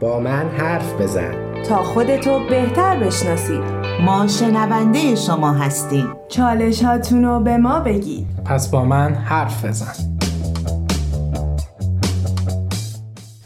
با 0.00 0.20
من 0.20 0.48
حرف 0.48 1.00
بزن. 1.00 1.62
تا 1.68 1.82
خودتو 1.82 2.48
بهتر 2.50 2.98
بشناسید 3.04 3.60
ما 4.04 4.26
شنونده 4.26 5.14
شما 5.14 5.52
هستیم. 5.52 6.06
چالش 6.28 6.82
هاتونو 6.82 7.40
به 7.40 7.56
ما 7.56 7.80
بگید. 7.80 8.26
پس 8.44 8.68
با 8.70 8.84
من 8.84 9.14
حرف 9.14 9.64
بزن. 9.64 9.92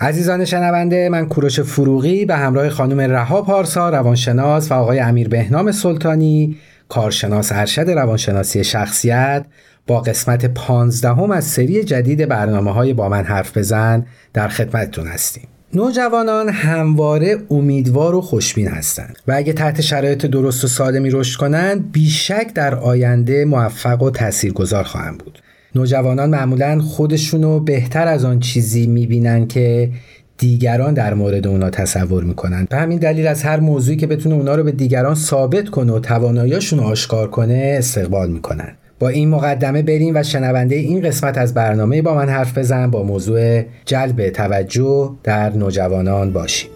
عزیزان 0.01 0.45
شنونده 0.45 1.09
من 1.09 1.29
کوروش 1.29 1.61
فروغی 1.61 2.25
به 2.25 2.37
همراه 2.37 2.69
خانم 2.69 3.01
رها 3.01 3.43
پارسا 3.43 3.91
روانشناس 3.91 4.71
و 4.71 4.75
آقای 4.75 5.01
امیر 5.01 5.29
بهنام 5.29 5.73
سلطانی 5.73 6.57
کارشناس 6.89 7.53
ارشد 7.53 7.91
روانشناسی 7.91 8.65
شخصیت 8.65 9.45
با 9.87 10.01
قسمت 10.01 10.47
پانزدهم 10.47 11.31
از 11.31 11.45
سری 11.45 11.85
جدید 11.85 12.29
برنامه 12.29 12.73
های 12.73 12.95
با 12.95 13.09
من 13.09 13.25
حرف 13.25 13.59
بزن 13.59 14.07
در 14.33 14.49
خدمتتون 14.49 15.07
هستیم. 15.07 15.49
نوجوانان 15.77 16.49
همواره 16.49 17.39
امیدوار 17.51 18.15
و 18.15 18.21
خوشبین 18.21 18.69
هستند 18.69 19.19
و 19.29 19.33
اگه 19.33 19.53
تحت 19.53 19.81
شرایط 19.81 20.27
درست 20.27 20.65
و 20.65 20.69
سالمی 20.69 21.11
رشد 21.11 21.39
کنند 21.39 21.93
بیشک 21.93 22.53
در 22.55 22.75
آینده 22.75 23.45
موفق 23.45 24.03
و 24.03 24.11
تاثیرگذار 24.11 24.85
خواهند 24.85 25.19
بود. 25.19 25.39
نوجوانان 25.75 26.31
معمولا 26.31 26.81
خودشونو 26.81 27.61
بهتر 27.61 28.09
از 28.09 28.25
آن 28.25 28.41
چیزی 28.41 28.87
می‌بینن 28.87 29.47
که 29.47 29.91
دیگران 30.39 30.95
در 30.95 31.15
مورد 31.15 31.47
اونا 31.47 31.71
تصور 31.71 32.25
می‌کنن. 32.25 32.67
به 32.71 32.77
همین 32.77 32.99
دلیل 32.99 33.27
از 33.27 33.43
هر 33.43 33.61
موضوعی 33.61 33.97
که 33.97 34.07
بتونه 34.07 34.35
اونا 34.35 34.55
رو 34.55 34.65
به 34.65 34.73
دیگران 34.73 35.15
ثابت 35.15 35.69
کنه 35.69 35.93
و 35.93 35.99
تواناییاشون 35.99 36.81
آشکار 36.81 37.31
کنه 37.31 37.75
استقبال 37.79 38.31
می‌کنن. 38.31 38.73
با 38.99 39.09
این 39.09 39.29
مقدمه 39.29 39.83
بریم 39.83 40.17
و 40.17 40.23
شنونده 40.23 40.77
این 40.77 41.01
قسمت 41.01 41.39
از 41.39 41.55
برنامه 41.55 42.03
با 42.03 42.15
من 42.15 42.29
حرف 42.29 42.59
بزن 42.59 42.91
با 42.91 43.03
موضوع 43.03 43.63
جلب 43.85 44.31
توجه 44.31 45.11
در 45.23 45.51
نوجوانان 45.51 46.33
باشیم. 46.33 46.71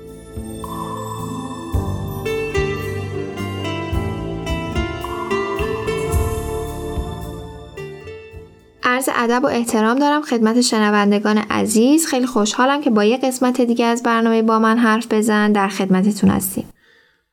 عرض 8.82 9.08
ادب 9.16 9.44
و 9.44 9.46
احترام 9.46 9.98
دارم 9.98 10.22
خدمت 10.22 10.60
شنوندگان 10.60 11.38
عزیز. 11.38 12.06
خیلی 12.06 12.26
خوشحالم 12.26 12.80
که 12.80 12.90
با 12.90 13.04
یه 13.04 13.16
قسمت 13.16 13.60
دیگه 13.60 13.84
از 13.84 14.02
برنامه 14.02 14.42
با 14.42 14.58
من 14.58 14.78
حرف 14.78 15.06
بزن 15.12 15.52
در 15.52 15.68
خدمتتون 15.68 16.30
هستیم. 16.30 16.64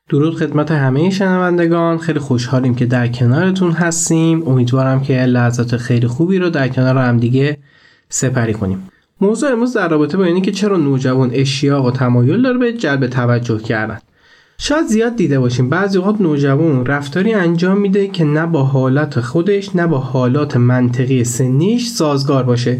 درود 0.08 0.36
خدمت 0.36 0.70
همه 0.70 1.10
شنوندگان. 1.10 1.98
خیلی 1.98 2.18
خوشحالیم 2.18 2.74
که 2.74 2.86
در 2.86 3.08
کنارتون 3.08 3.72
هستیم. 3.72 4.48
امیدوارم 4.48 5.02
که 5.02 5.14
لحظات 5.14 5.76
خیلی 5.76 6.06
خوبی 6.06 6.38
رو 6.38 6.50
در 6.50 6.68
کنار 6.68 6.98
هم 6.98 7.18
دیگه 7.18 7.58
سپری 8.08 8.54
کنیم. 8.54 8.88
موضوع 9.20 9.52
امروز 9.52 9.76
در 9.76 9.88
رابطه 9.88 10.16
با 10.16 10.24
اینه 10.24 10.40
که 10.40 10.52
چرا 10.52 10.76
نوجوان 10.76 11.30
اشتیاق 11.32 11.84
و 11.84 11.90
تمایل 11.90 12.42
داره 12.42 12.58
به 12.58 12.72
جلب 12.72 13.06
توجه 13.06 13.58
کردن. 13.58 13.98
شاید 14.58 14.86
زیاد 14.86 15.16
دیده 15.16 15.40
باشیم. 15.40 15.68
بعضی 15.68 15.98
اوقات 15.98 16.20
نوجوان 16.20 16.86
رفتاری 16.86 17.34
انجام 17.34 17.80
میده 17.80 18.08
که 18.08 18.24
نه 18.24 18.46
با 18.46 18.62
حالت 18.62 19.20
خودش 19.20 19.76
نه 19.76 19.86
با 19.86 19.98
حالات 19.98 20.56
منطقی 20.56 21.24
سنیش 21.24 21.88
سازگار 21.88 22.42
باشه. 22.42 22.78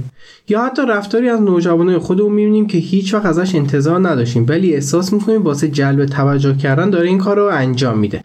یا 0.48 0.64
حتی 0.64 0.82
رفتاری 0.88 1.28
از 1.28 1.40
نوجوانای 1.40 1.98
خودمون 1.98 2.32
می‌بینیم 2.32 2.66
که 2.66 2.78
هیچ 2.78 3.14
وقت 3.14 3.26
ازش 3.26 3.54
انتظار 3.54 4.08
نداشتیم 4.08 4.46
ولی 4.48 4.74
احساس 4.74 5.12
می‌کنیم 5.12 5.42
واسه 5.42 5.68
جلب 5.68 6.06
توجه 6.06 6.56
کردن 6.56 6.90
داره 6.90 7.08
این 7.08 7.18
کار 7.18 7.36
رو 7.36 7.44
انجام 7.44 7.98
میده. 7.98 8.24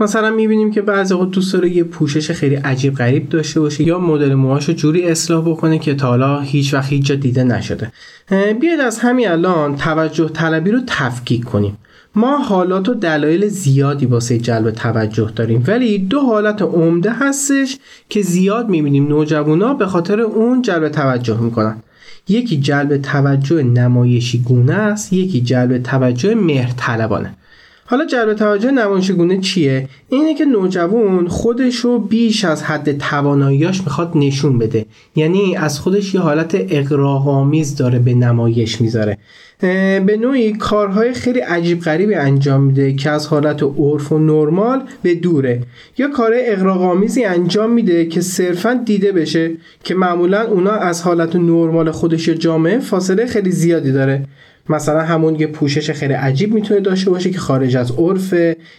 مثلا 0.00 0.30
می‌بینیم 0.30 0.70
که 0.70 0.82
بعضی 0.82 1.14
اوقات 1.14 1.30
دوست 1.30 1.52
داره 1.52 1.70
یه 1.70 1.84
پوشش 1.84 2.30
خیلی 2.30 2.54
عجیب 2.54 2.94
غریب 2.94 3.28
داشته 3.28 3.60
باشه 3.60 3.84
یا 3.84 3.98
مدل 3.98 4.34
موهاشو 4.34 4.72
جوری 4.72 5.08
اصلاح 5.08 5.50
بکنه 5.50 5.78
که 5.78 5.94
تا 5.94 6.08
حالا 6.08 6.40
هیچ 6.40 6.74
وقت 6.74 6.88
هیچ 6.88 7.06
جا 7.06 7.14
دیده 7.14 7.44
نشده. 7.44 7.92
بیاید 8.60 8.80
از 8.80 8.98
همین 8.98 9.28
الان 9.28 9.76
توجه 9.76 10.28
طلبی 10.28 10.70
رو 10.70 10.80
تفکیک 10.86 11.44
کنیم. 11.44 11.78
ما 12.14 12.36
حالات 12.36 12.88
و 12.88 12.94
دلایل 12.94 13.48
زیادی 13.48 14.06
واسه 14.06 14.38
جلب 14.38 14.70
توجه 14.70 15.30
داریم 15.36 15.64
ولی 15.66 15.98
دو 15.98 16.20
حالت 16.20 16.62
عمده 16.62 17.12
هستش 17.12 17.78
که 18.08 18.22
زیاد 18.22 18.68
می‌بینیم 18.68 19.08
نوجوانا 19.08 19.74
به 19.74 19.86
خاطر 19.86 20.20
اون 20.20 20.62
جلب 20.62 20.88
توجه 20.88 21.40
می‌کنن. 21.40 21.76
یکی 22.28 22.60
جلب 22.60 22.96
توجه 22.96 23.62
نمایشی 23.62 24.38
گونه 24.38 24.74
است 24.74 25.12
یکی 25.12 25.40
جلب 25.40 25.78
توجه 25.78 26.34
مهرطلبانه. 26.34 27.34
حالا 27.92 28.06
جلب 28.06 28.34
توجه 28.34 28.70
نمایشی 28.70 29.12
گونه 29.12 29.40
چیه؟ 29.40 29.88
اینه 30.08 30.34
که 30.34 30.44
نوجوان 30.44 31.28
خودش 31.28 31.76
رو 31.76 31.98
بیش 31.98 32.44
از 32.44 32.62
حد 32.62 32.98
تواناییاش 32.98 33.80
می‌خواد 33.80 34.12
نشون 34.14 34.58
بده. 34.58 34.86
یعنی 35.16 35.56
از 35.56 35.80
خودش 35.80 36.14
یه 36.14 36.20
حالت 36.20 36.54
اقراق‌آمیز 36.54 37.76
داره 37.76 37.98
به 37.98 38.14
نمایش 38.14 38.80
می‌ذاره. 38.80 39.18
به 40.06 40.18
نوعی 40.20 40.52
کارهای 40.52 41.12
خیلی 41.12 41.40
عجیب 41.40 41.80
غریبی 41.80 42.14
انجام 42.14 42.62
میده 42.62 42.92
که 42.92 43.10
از 43.10 43.26
حالت 43.26 43.62
عرف 43.62 44.12
و 44.12 44.18
نرمال 44.18 44.82
به 45.02 45.14
دوره. 45.14 45.60
یا 45.98 46.08
کار 46.08 46.32
اقراق‌آمیزی 46.34 47.24
انجام 47.24 47.72
میده 47.72 48.06
که 48.06 48.20
صرفا 48.20 48.82
دیده 48.86 49.12
بشه 49.12 49.50
که 49.84 49.94
معمولا 49.94 50.42
اونا 50.42 50.72
از 50.72 51.02
حالت 51.02 51.36
نرمال 51.36 51.90
خودش 51.90 52.28
یا 52.28 52.34
جامعه 52.34 52.78
فاصله 52.78 53.26
خیلی 53.26 53.50
زیادی 53.50 53.92
داره. 53.92 54.24
مثلا 54.68 55.00
همون 55.00 55.34
یه 55.40 55.46
پوشش 55.46 55.90
خیلی 55.90 56.14
عجیب 56.14 56.54
می‌تونه 56.54 56.80
داشته 56.80 57.10
باشه 57.10 57.30
که 57.30 57.38
خارج 57.38 57.76
از 57.76 57.92
عرف 57.98 58.34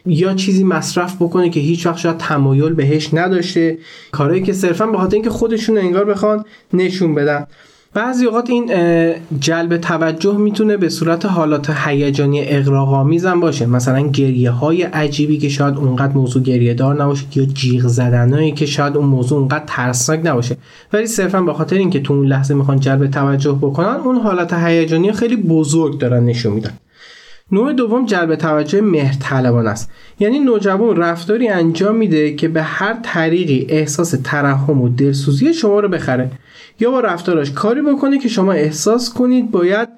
یا 0.05 0.33
چیزی 0.33 0.63
مصرف 0.63 1.15
بکنه 1.15 1.49
که 1.49 1.59
هیچ 1.59 1.85
وقت 1.85 1.97
شاید 1.97 2.17
تمایل 2.17 2.73
بهش 2.73 3.13
نداشته. 3.13 3.77
کارهایی 4.11 4.43
که 4.43 4.53
صرفا 4.53 4.85
به 4.87 4.97
خاطر 4.97 5.13
اینکه 5.13 5.29
خودشون 5.29 5.77
انگار 5.77 6.05
بخوان 6.05 6.45
نشون 6.73 7.15
بدن. 7.15 7.47
بعضی 7.93 8.25
اوقات 8.25 8.49
این 8.49 8.71
جلب 9.39 9.77
توجه 9.77 10.37
می‌تونه 10.37 10.77
به 10.77 10.89
صورت 10.89 11.25
حالات 11.25 11.69
هیجانی 11.69 12.41
اغراق‌آمیز 12.47 13.25
هم 13.25 13.39
باشه. 13.39 13.65
مثلا 13.65 14.07
گریه 14.07 14.51
های 14.51 14.83
عجیبی 14.83 15.37
که 15.37 15.49
شاید 15.49 15.77
اونقدر 15.77 16.13
موضوع 16.13 16.43
گریه 16.43 16.73
دار 16.73 17.03
نباشه 17.03 17.25
یا 17.35 17.45
جیغ 17.45 17.87
زدنایی 17.87 18.51
که 18.51 18.65
شاید 18.65 18.97
اون 18.97 19.05
موضوع 19.05 19.39
اونقدر 19.39 19.63
ترسناک 19.67 20.21
نباشه. 20.23 20.57
ولی 20.93 21.07
صرفا 21.07 21.41
به 21.41 21.53
خاطر 21.53 21.75
اینکه 21.75 21.99
تو 21.99 22.13
اون 22.13 22.27
لحظه 22.27 22.53
می‌خوان 22.53 22.79
جلب 22.79 23.07
توجه 23.07 23.51
بکنن 23.61 23.95
اون 24.05 24.15
حالت 24.15 24.53
هیجانی 24.53 25.11
خیلی 25.11 25.35
بزرگ 25.35 25.99
دارن 25.99 26.25
نشون 26.25 26.53
میدن. 26.53 26.71
نوع 27.53 27.73
دوم 27.73 28.05
جلب 28.05 28.35
توجه 28.35 28.81
مهرطلبانه 28.81 29.69
است. 29.69 29.91
یعنی 30.19 30.39
نوجوان 30.39 30.95
رفتاری 30.95 31.47
انجام 31.47 31.95
میده 31.95 32.33
که 32.33 32.47
به 32.47 32.61
هر 32.61 32.95
طریقی 33.03 33.65
احساس 33.69 34.15
ترحم 34.23 34.81
و 34.81 34.89
دلسوزی 34.89 35.53
شما 35.53 35.79
رو 35.79 35.89
بخره. 35.89 36.31
یا 36.79 36.91
با 36.91 36.99
رفتارش 36.99 37.51
کاری 37.51 37.81
بکنه 37.81 38.19
که 38.19 38.29
شما 38.29 38.51
احساس 38.51 39.13
کنید 39.13 39.51
باید 39.51 39.89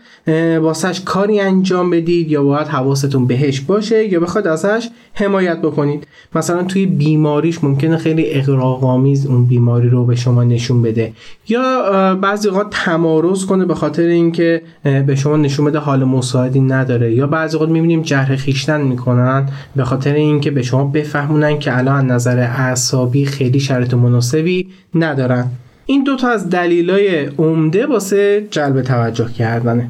واسش 0.61 1.01
کاری 1.01 1.39
انجام 1.39 1.89
بدید 1.89 2.31
یا 2.31 2.43
باید 2.43 2.67
حواستون 2.67 3.27
بهش 3.27 3.61
باشه 3.61 4.07
یا 4.07 4.19
بخواد 4.19 4.47
ازش 4.47 4.89
حمایت 5.13 5.61
بکنید. 5.61 6.07
مثلا 6.35 6.63
توی 6.63 6.85
بیماریش 6.85 7.63
ممکنه 7.63 7.97
خیلی 7.97 8.25
اقراق‌آمیز 8.31 9.25
اون 9.25 9.45
بیماری 9.45 9.89
رو 9.89 10.05
به 10.05 10.15
شما 10.15 10.43
نشون 10.43 10.81
بده. 10.81 11.13
یا 11.49 12.15
بعضی 12.21 12.49
اوقات 12.49 12.67
تمارز 12.71 13.45
کنه 13.45 13.65
به 13.65 13.75
خاطر 13.75 14.03
اینکه 14.03 14.61
به 14.83 15.15
شما 15.15 15.37
نشون 15.37 15.65
بده 15.65 15.79
حال 15.79 16.03
مساعدی 16.03 16.59
نداره. 16.59 17.13
یا 17.13 17.27
بعضی 17.45 17.57
اوقات 17.57 17.69
می‌بینیم 17.69 18.01
جرح 18.01 18.35
خیشتن 18.35 18.81
می‌کنن 18.81 19.49
به 19.75 19.83
خاطر 19.83 20.13
اینکه 20.13 20.51
به 20.51 20.61
شما 20.61 20.83
بفهمونن 20.83 21.59
که 21.59 21.77
الان 21.77 22.11
نظر 22.11 22.39
اعصابی 22.39 23.25
خیلی 23.25 23.59
شرط 23.59 23.93
مناسبی 23.93 24.67
ندارن. 24.95 25.47
این 25.85 26.03
دوتا 26.03 26.29
از 26.29 26.49
دلیلای 26.49 27.25
عمده 27.25 27.85
واسه 27.85 28.47
جلب 28.51 28.81
توجه 28.81 29.31
کردنه. 29.31 29.87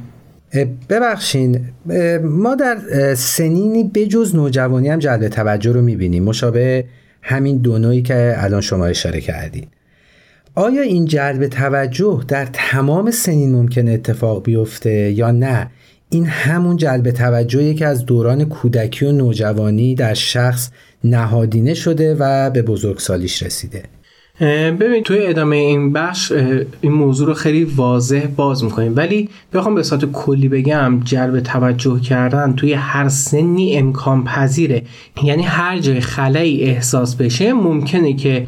ببخشین 0.89 1.59
ما 2.23 2.55
در 2.55 2.77
سنینی 3.15 3.83
بجز 3.83 4.35
نوجوانی 4.35 4.89
هم 4.89 4.99
جلب 4.99 5.27
توجه 5.27 5.71
رو 5.71 5.81
می‌بینیم. 5.81 6.23
مشابه 6.23 6.85
همین 7.21 7.57
دو 7.57 7.77
نوعی 7.77 8.01
که 8.01 8.35
الان 8.37 8.61
شما 8.61 8.85
اشاره 8.85 9.21
کردین. 9.21 9.67
آیا 10.55 10.81
این 10.81 11.05
جلب 11.05 11.47
توجه 11.47 12.23
در 12.27 12.47
تمام 12.53 13.11
سنین 13.11 13.51
ممکن 13.51 13.87
اتفاق 13.87 14.43
بیفته 14.43 15.11
یا 15.11 15.31
نه؟ 15.31 15.67
این 16.15 16.25
همون 16.25 16.77
جلب 16.77 17.11
توجهی 17.11 17.75
که 17.75 17.85
از 17.85 18.05
دوران 18.05 18.45
کودکی 18.45 19.05
و 19.05 19.11
نوجوانی 19.11 19.95
در 19.95 20.13
شخص 20.13 20.69
نهادینه 21.03 21.73
شده 21.73 22.15
و 22.19 22.49
به 22.49 22.61
بزرگسالیش 22.61 23.43
رسیده. 23.43 23.83
ببین 24.79 25.03
توی 25.03 25.25
ادامه 25.25 25.55
این 25.55 25.93
بخش 25.93 26.31
این 26.81 26.91
موضوع 26.91 27.27
رو 27.27 27.33
خیلی 27.33 27.63
واضح 27.63 28.27
باز 28.35 28.63
می‌کنیم. 28.63 28.93
ولی 28.95 29.29
بخوام 29.53 29.75
به 29.75 29.83
صورت 29.83 30.05
کلی 30.05 30.49
بگم 30.49 30.99
جلب 31.03 31.39
توجه 31.39 31.99
کردن 31.99 32.53
توی 32.53 32.73
هر 32.73 33.09
سنی 33.09 33.77
امکان 33.77 34.23
پذیره 34.23 34.83
یعنی 35.23 35.43
هر 35.43 35.79
جای 35.79 35.99
خلایی 35.99 36.63
احساس 36.63 37.15
بشه 37.15 37.53
ممکنه 37.53 38.13
که 38.13 38.47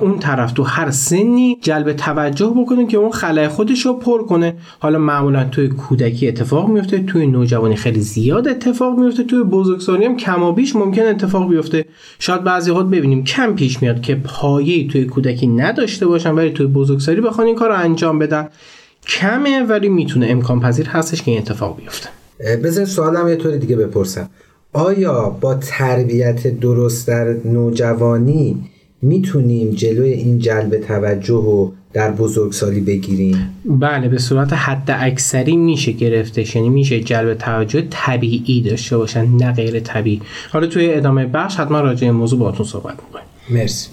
اون 0.00 0.18
طرف 0.18 0.52
تو 0.52 0.62
هر 0.62 0.90
سنی 0.90 1.58
جلب 1.62 1.92
توجه 1.92 2.54
بکنه 2.56 2.86
که 2.86 2.96
اون 2.96 3.10
خلای 3.10 3.48
خودش 3.48 3.86
رو 3.86 3.92
پر 3.92 4.22
کنه. 4.22 4.54
حالا 4.78 4.98
معمولا 4.98 5.44
توی 5.44 5.68
کودکی 5.68 6.28
اتفاق 6.28 6.68
میفته 6.68 6.98
توی 6.98 7.26
نوجوانی 7.26 7.76
خیلی 7.76 8.00
زیاد 8.00 8.48
اتفاق 8.48 8.98
میفته 8.98 9.22
توی 9.22 9.42
بزرگسالی 9.42 10.04
هم 10.04 10.16
کمابیش 10.16 10.76
ممکن 10.76 11.02
اتفاق 11.02 11.50
بیفته. 11.50 11.84
شاید 12.18 12.44
بعضی 12.44 12.70
وقت 12.70 12.86
ببینیم 12.86 13.24
کم 13.24 13.54
پیش 13.54 13.82
میاد 13.82 14.00
که 14.00 14.14
پایه 14.14 14.88
توی 14.88 14.97
کودکی 15.04 15.46
نداشته 15.46 16.06
باشن 16.06 16.34
ولی 16.34 16.50
توی 16.50 16.66
بزرگسالی 16.66 17.20
بخوان 17.20 17.46
این 17.46 17.56
کار 17.56 17.68
رو 17.68 17.74
انجام 17.74 18.18
بدن. 18.18 18.48
کمه 19.08 19.62
ولی 19.62 19.88
می‌تونه 19.88 20.26
امکان 20.26 20.60
پذیر 20.60 20.86
هستش 20.86 21.22
که 21.22 21.30
این 21.30 21.40
اتفاق 21.40 21.76
بیفته. 21.76 22.08
بذار 22.64 22.84
سوالم 22.84 23.28
یه 23.28 23.36
طور 23.36 23.56
دیگه 23.56 23.76
بپرسم. 23.76 24.30
آیا 24.72 25.30
با 25.40 25.54
تربیت 25.54 26.46
درست 26.60 27.08
در 27.08 27.36
نوجوانی 27.44 28.56
می‌تونیم 29.02 29.70
جلوی 29.70 30.12
این 30.12 30.38
جلب 30.38 30.76
توجه 30.76 31.34
و 31.34 31.70
در 31.92 32.10
بزرگسالی 32.10 32.80
بگیریم؟ 32.80 33.50
بله 33.64 34.08
به 34.08 34.18
صورت 34.18 34.52
حد 34.52 34.90
اکثری 35.00 35.56
میشه 35.56 35.92
گرفتش 35.92 36.56
یعنی 36.56 36.68
میشه 36.68 37.00
جلب 37.00 37.34
توجه 37.34 37.86
طبیعی 37.90 38.62
داشته 38.62 38.96
باشن 38.96 39.26
نه 39.26 39.52
غیر 39.52 39.80
طبیعی. 39.80 40.20
حالا 40.50 40.66
توی 40.66 40.94
ادامه 40.94 41.26
بخش 41.26 41.56
حتما 41.56 41.80
راجع 41.80 42.04
این 42.06 42.16
موضوع 42.16 42.38
باهاتون 42.38 42.66
صحبت 42.66 42.96
می‌کنیم. 43.06 43.26
مرسی. 43.50 43.88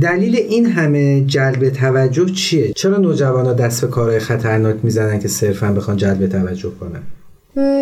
دلیل 0.00 0.36
این 0.36 0.66
همه 0.66 1.20
جلب 1.20 1.68
توجه 1.68 2.26
چیه؟ 2.26 2.72
چرا 2.72 2.96
نوجوانان 2.96 3.56
دست 3.56 3.80
به 3.80 3.86
کارهای 3.86 4.18
خطرناک 4.18 4.76
می‌زنن 4.82 5.18
که 5.18 5.28
صرفا 5.28 5.72
بخوان 5.72 5.96
جلب 5.96 6.26
توجه 6.26 6.70
کنن؟ 6.80 7.02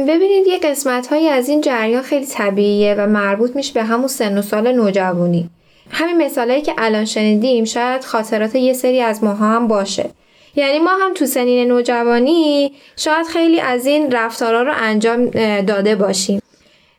ببینید 0.08 0.46
یه 0.46 0.58
قسمت 0.58 1.06
هایی 1.06 1.28
از 1.28 1.48
این 1.48 1.60
جریان 1.60 2.02
خیلی 2.02 2.26
طبیعیه 2.26 2.94
و 2.98 3.06
مربوط 3.06 3.56
میشه 3.56 3.74
به 3.74 3.82
همون 3.82 4.08
سن 4.08 4.38
و 4.38 4.42
سال 4.42 4.72
نوجوانی 4.72 5.50
همین 5.90 6.16
مثالهایی 6.16 6.62
که 6.62 6.72
الان 6.78 7.04
شنیدیم 7.04 7.64
شاید 7.64 8.04
خاطرات 8.04 8.54
یه 8.54 8.72
سری 8.72 9.00
از 9.00 9.24
ماها 9.24 9.46
هم 9.46 9.68
باشه 9.68 10.10
یعنی 10.56 10.78
ما 10.78 10.90
هم 11.02 11.14
تو 11.14 11.26
سنین 11.26 11.68
نوجوانی 11.68 12.72
شاید 12.96 13.26
خیلی 13.26 13.60
از 13.60 13.86
این 13.86 14.12
رفتارها 14.12 14.62
رو 14.62 14.72
انجام 14.76 15.26
داده 15.60 15.96
باشیم 15.96 16.40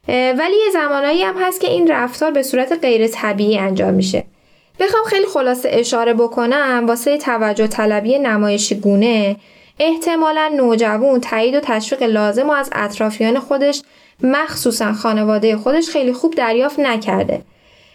ولی 0.07 0.55
یه 0.65 0.71
زمانایی 0.73 1.23
هم 1.23 1.35
هست 1.39 1.61
که 1.61 1.67
این 1.67 1.91
رفتار 1.91 2.31
به 2.31 2.43
صورت 2.43 2.79
غیر 2.81 3.07
طبیعی 3.07 3.57
انجام 3.57 3.93
میشه 3.93 4.23
بخوام 4.79 5.03
خیلی 5.03 5.25
خلاصه 5.25 5.69
اشاره 5.71 6.13
بکنم 6.13 6.83
واسه 6.87 7.17
توجه 7.17 7.67
طلبی 7.67 8.19
نمایشی 8.19 8.75
گونه 8.75 9.35
احتمالا 9.79 10.51
نوجوان 10.57 11.21
تایید 11.21 11.55
و 11.55 11.59
تشویق 11.59 12.03
لازم 12.03 12.49
و 12.49 12.51
از 12.51 12.69
اطرافیان 12.71 13.39
خودش 13.39 13.81
مخصوصا 14.23 14.93
خانواده 14.93 15.57
خودش 15.57 15.89
خیلی 15.89 16.13
خوب 16.13 16.33
دریافت 16.33 16.79
نکرده. 16.79 17.41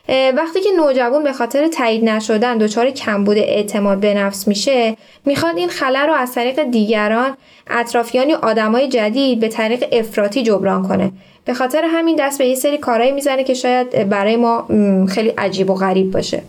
وقتی 0.08 0.60
که 0.60 0.68
نوجوان 0.76 1.24
به 1.24 1.32
خاطر 1.32 1.68
تایید 1.68 2.04
نشدن 2.04 2.58
دچار 2.58 2.90
کمبود 2.90 3.38
اعتماد 3.38 4.00
به 4.00 4.14
نفس 4.14 4.48
میشه 4.48 4.96
می‌خواد 5.24 5.56
این 5.56 5.68
خلل 5.68 6.06
رو 6.06 6.12
از 6.12 6.32
طریق 6.32 6.62
دیگران 6.62 7.36
اطرافیان 7.70 8.28
یا 8.28 8.38
آدمای 8.42 8.88
جدید 8.88 9.40
به 9.40 9.48
طریق 9.48 9.84
افراطی 9.92 10.42
جبران 10.42 10.88
کنه. 10.88 11.12
به 11.44 11.54
خاطر 11.54 11.84
همین 11.84 12.16
دست 12.18 12.38
به 12.38 12.46
یه 12.46 12.54
سری 12.54 12.78
کارهایی 12.78 13.12
می‌زنه 13.12 13.44
که 13.44 13.54
شاید 13.54 14.08
برای 14.08 14.36
ما 14.36 14.66
خیلی 15.08 15.28
عجیب 15.28 15.70
و 15.70 15.74
غریب 15.74 16.10
باشه. 16.10 16.42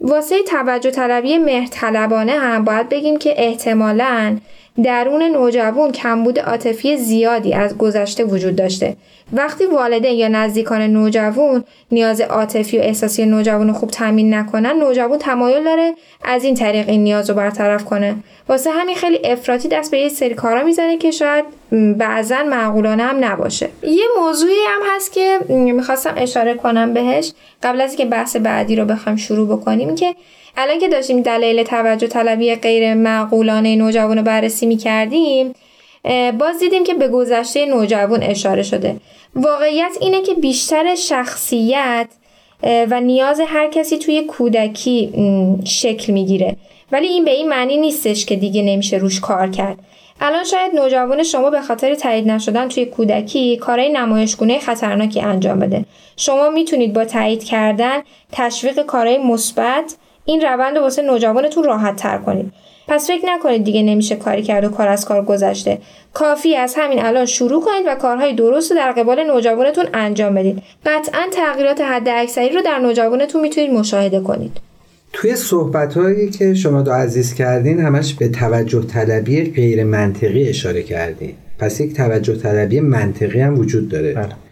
واسه 0.00 0.42
توجه 0.42 0.90
طلبی 0.90 1.38
مهرطلبانه 1.38 2.32
هم 2.32 2.64
باید 2.64 2.88
بگیم 2.88 3.18
که 3.18 3.34
احتمالاً 3.36 4.38
درون 4.84 5.22
نوجوان 5.22 5.92
کمبود 5.92 6.38
عاطفی 6.38 6.96
زیادی 6.96 7.54
از 7.54 7.78
گذشته 7.78 8.24
وجود 8.24 8.56
داشته. 8.56 8.96
وقتی 9.32 9.66
والدین 9.66 10.18
یا 10.18 10.28
نزدیکان 10.28 10.82
نوجوان 10.82 11.64
نیاز 11.90 12.20
عاطفی 12.20 12.78
و 12.78 12.80
احساسی 12.80 13.26
نوجوان 13.26 13.68
رو 13.68 13.74
خوب 13.74 13.90
تامین 13.90 14.34
نکنن 14.34 14.78
نوجوان 14.78 15.18
تمایل 15.18 15.64
داره 15.64 15.94
از 16.24 16.44
این 16.44 16.54
طریق 16.54 16.88
این 16.88 17.04
نیاز 17.04 17.30
رو 17.30 17.36
برطرف 17.36 17.84
کنه. 17.84 18.16
واسه 18.48 18.70
همین 18.70 18.96
خیلی 18.96 19.20
افراطی 19.24 19.68
دست 19.68 19.90
به 19.90 19.98
یه 19.98 20.08
سری 20.08 20.34
کارا 20.34 20.62
می‌زنه 20.62 20.96
که 20.96 21.10
شاید 21.10 21.44
بعضا 21.98 22.42
معقولانه 22.42 23.02
هم 23.02 23.24
نباشه. 23.24 23.68
یه 23.82 24.04
موضوعی 24.20 24.54
هم 24.68 24.96
هست 24.96 25.12
که 25.12 25.38
می‌خواستم 25.48 26.14
اشاره 26.16 26.54
کنم 26.54 26.94
بهش 26.94 27.32
قبل 27.62 27.80
از 27.80 27.90
اینکه 27.90 28.04
بحث 28.04 28.36
بعدی 28.36 28.76
رو 28.76 28.84
بخوام 28.84 29.16
شروع 29.16 29.48
بکنیم 29.48 29.94
که 29.94 30.14
الان 30.56 30.78
که 30.78 30.88
داشتیم 30.88 31.22
دلیل 31.22 31.62
توجه 31.62 32.06
طلبی 32.06 32.54
غیر 32.54 32.94
معقولانه 32.94 33.76
نوجوان 33.76 34.18
رو 34.18 34.22
بررسی 34.22 34.66
می 34.66 34.76
کردیم 34.76 35.54
باز 36.38 36.58
دیدیم 36.60 36.84
که 36.84 36.94
به 36.94 37.08
گذشته 37.08 37.66
نوجوان 37.66 38.22
اشاره 38.22 38.62
شده. 38.62 38.96
واقعیت 39.36 39.92
اینه 40.00 40.22
که 40.22 40.34
بیشتر 40.34 40.94
شخصیت 40.94 42.08
و 42.62 43.00
نیاز 43.00 43.40
هر 43.46 43.68
کسی 43.68 43.98
توی 43.98 44.22
کودکی 44.22 45.12
شکل 45.64 46.12
می‌گیره. 46.12 46.56
ولی 46.92 47.06
این 47.06 47.24
به 47.24 47.30
این 47.30 47.48
معنی 47.48 47.76
نیستش 47.76 48.26
که 48.26 48.36
دیگه 48.36 48.62
نمیشه 48.62 48.96
روش 48.96 49.20
کار 49.20 49.50
کرد. 49.50 49.78
الان 50.20 50.44
شاید 50.44 50.74
نوجوان 50.74 51.22
شما 51.22 51.50
به 51.50 51.60
خاطر 51.60 51.94
تایید 51.94 52.30
نشدن 52.30 52.68
توی 52.68 52.84
کودکی 52.84 53.56
کارهای 53.56 53.92
نمایشگونه 53.92 54.58
خطرناکی 54.58 55.20
انجام 55.20 55.58
بده. 55.58 55.84
شما 56.16 56.50
می‌تونید 56.50 56.92
با 56.92 57.04
تایید 57.04 57.44
کردن 57.44 58.02
تشویق 58.32 58.82
کارهای 58.82 59.18
مثبت 59.18 59.96
این 60.24 60.40
روند 60.40 60.76
رو 60.76 60.82
واسه 60.82 61.02
نوجوانتون 61.02 61.64
راحت 61.64 61.96
تر 61.96 62.18
کنید. 62.18 62.52
پس 62.88 63.06
فکر 63.06 63.26
نکنید 63.26 63.64
دیگه 63.64 63.82
نمیشه 63.82 64.16
کاری 64.16 64.42
کرد 64.42 64.64
و 64.64 64.68
کار 64.68 64.88
از 64.88 65.04
کار 65.04 65.24
گذشته. 65.24 65.78
کافی 66.14 66.56
از 66.56 66.74
همین 66.78 67.04
الان 67.04 67.26
شروع 67.26 67.62
کنید 67.62 67.86
و 67.86 67.94
کارهای 67.94 68.34
درست 68.34 68.70
رو 68.70 68.76
در 68.76 68.92
قبال 68.92 69.24
نوجوانتون 69.24 69.84
انجام 69.94 70.34
بدید. 70.34 70.62
قطعا 70.86 71.22
تغییرات 71.32 71.80
حد 71.80 72.08
اکثری 72.08 72.52
رو 72.52 72.62
در 72.62 72.78
نوجوانتون 72.78 73.40
می‌تونید 73.40 73.70
مشاهده 73.70 74.20
کنید. 74.20 74.56
توی 75.12 75.36
صحبت 75.36 75.94
هایی 75.94 76.30
که 76.30 76.54
شما 76.54 76.82
دو 76.82 76.92
عزیز 76.92 77.34
کردین 77.34 77.80
همش 77.80 78.14
به 78.14 78.28
توجه 78.28 78.82
طلبی 78.82 79.50
غیر 79.50 79.84
منطقی 79.84 80.48
اشاره 80.48 80.82
کردین. 80.82 81.34
پس 81.58 81.80
یک 81.80 81.96
توجه 81.96 82.36
طلبی 82.36 82.80
منطقی 82.80 83.40
هم 83.40 83.58
وجود 83.58 83.88
داره. 83.88 84.12
بله. 84.12 84.49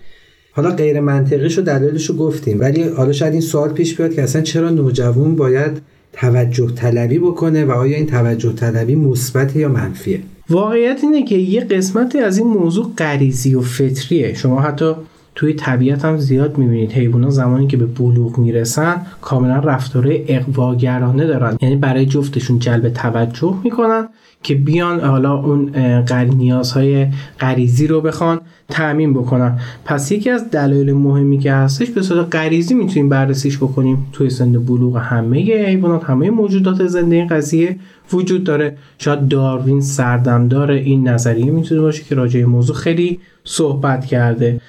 حالا 0.53 0.71
غیر 0.71 1.01
منطقیش 1.01 1.59
و 1.59 1.63
دلایلش 1.63 2.07
رو 2.07 2.17
گفتیم 2.17 2.61
ولی 2.61 2.83
حالا 2.83 3.13
شاید 3.13 3.33
این 3.33 3.43
سوال 3.43 3.73
پیش 3.73 3.97
بیاد 3.97 4.15
که 4.15 4.23
اصلا 4.23 4.43
چرا 4.43 4.71
نوجوان 4.71 5.37
باید 5.37 5.81
توجه 6.13 6.71
طلبی 6.75 7.19
بکنه 7.19 7.65
و 7.65 7.71
آیا 7.71 7.97
این 7.97 8.07
توجه 8.07 8.53
طلبی 8.53 8.95
مثبت 8.95 9.57
یا 9.57 9.69
منفیه؟ 9.69 10.21
واقعیت 10.51 11.01
اینه 11.03 11.25
که 11.25 11.35
یه 11.37 11.61
قسمتی 11.61 12.19
از 12.19 12.39
این 12.39 12.47
موضوع 12.47 12.93
غریزی 12.99 13.55
و 13.55 13.61
فطریه. 13.61 14.35
شما 14.35 14.61
حتی 14.61 14.95
توی 15.39 15.53
طبیعت 15.53 16.05
هم 16.05 16.17
زیاد 16.17 16.59
می‌بینید. 16.59 16.93
حیوانات 16.93 17.31
زمانی 17.31 17.67
که 17.67 17.77
به 17.77 17.87
بلوغ 17.87 18.39
می‌رسن 18.39 19.03
کاملا 19.21 19.57
رفتاره 19.59 20.25
اقواگرانه 20.29 21.27
دارن. 21.27 21.57
یعنی 21.63 21.77
برای 21.77 22.07
جفتشون 22.07 22.59
جلب 22.59 22.89
توجه 22.89 23.55
می‌کنن 23.65 24.09
که 24.43 24.55
بیان 24.55 25.01
حالا 25.01 25.35
اون 25.35 25.73
نیازهای 26.37 27.07
غریزی 27.41 27.87
رو 27.87 28.01
بخوان 28.01 28.41
تأمین 28.69 29.15
بکنن. 29.15 29.59
پس 29.85 30.13
یکی 30.13 30.31
از 30.31 30.51
دلایل 30.51 30.93
مهمی 30.93 31.39
که 31.39 31.53
هستش 31.53 31.91
به 31.91 32.03
صورت 32.03 32.37
غریزی 32.37 32.75
می‌تونیم 32.75 33.09
بررسیش 33.09 33.57
بکنیم. 33.57 34.07
توی 34.13 34.31
سن 34.31 34.53
بلوغ 34.53 34.97
همه 34.97 35.67
حیوانات 35.67 36.05
همه 36.05 36.31
موجودات 36.31 36.87
زنده 36.87 37.17
این 37.17 37.27
قضیه 37.27 37.77
وجود 38.13 38.45
داره. 38.45 38.77
شاید 38.99 39.29
داروین 39.29 39.81
سردمدار 39.81 40.71
این 40.71 41.09
نظریه 41.09 41.51
می‌تونه 41.51 41.81
باشه 41.81 42.05
که 42.05 42.15
راجع 42.15 42.45
موضوع 42.45 42.77
خیلی 42.77 43.21
صحبت 43.45 44.07
کرده. 44.07 44.61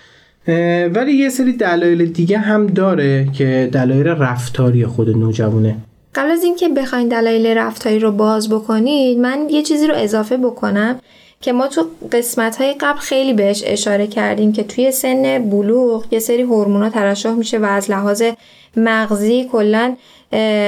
ولی 0.93 1.11
یه 1.13 1.29
سری 1.29 1.53
دلایل 1.53 2.05
دیگه 2.05 2.37
هم 2.37 2.67
داره 2.67 3.27
که 3.33 3.69
دلایل 3.71 4.07
رفتاری 4.07 4.85
خود 4.85 5.09
نوجوانه. 5.09 5.75
قبل 6.15 6.31
از 6.31 6.43
اینکه 6.43 6.69
بخواین 6.69 7.07
دلایل 7.07 7.47
رفتاری 7.57 7.99
رو 7.99 8.11
باز 8.11 8.49
بکنید 8.49 9.17
من 9.17 9.47
یه 9.49 9.61
چیزی 9.61 9.87
رو 9.87 9.93
اضافه 9.97 10.37
بکنم 10.37 10.99
که 11.41 11.53
ما 11.53 11.67
تو 11.67 11.85
قسمت 12.11 12.55
های 12.55 12.73
قبل 12.79 12.99
خیلی 12.99 13.33
بهش 13.33 13.63
اشاره 13.65 14.07
کردیم 14.07 14.53
که 14.53 14.63
توی 14.63 14.91
سن 14.91 15.49
بلوغ 15.49 16.05
یه 16.11 16.19
سری 16.19 16.41
هورمونا 16.41 16.89
ترشح 16.89 17.31
میشه 17.31 17.57
و 17.59 17.65
از 17.65 17.91
لحاظ 17.91 18.23
مغزی 18.77 19.49
کلا 19.51 19.95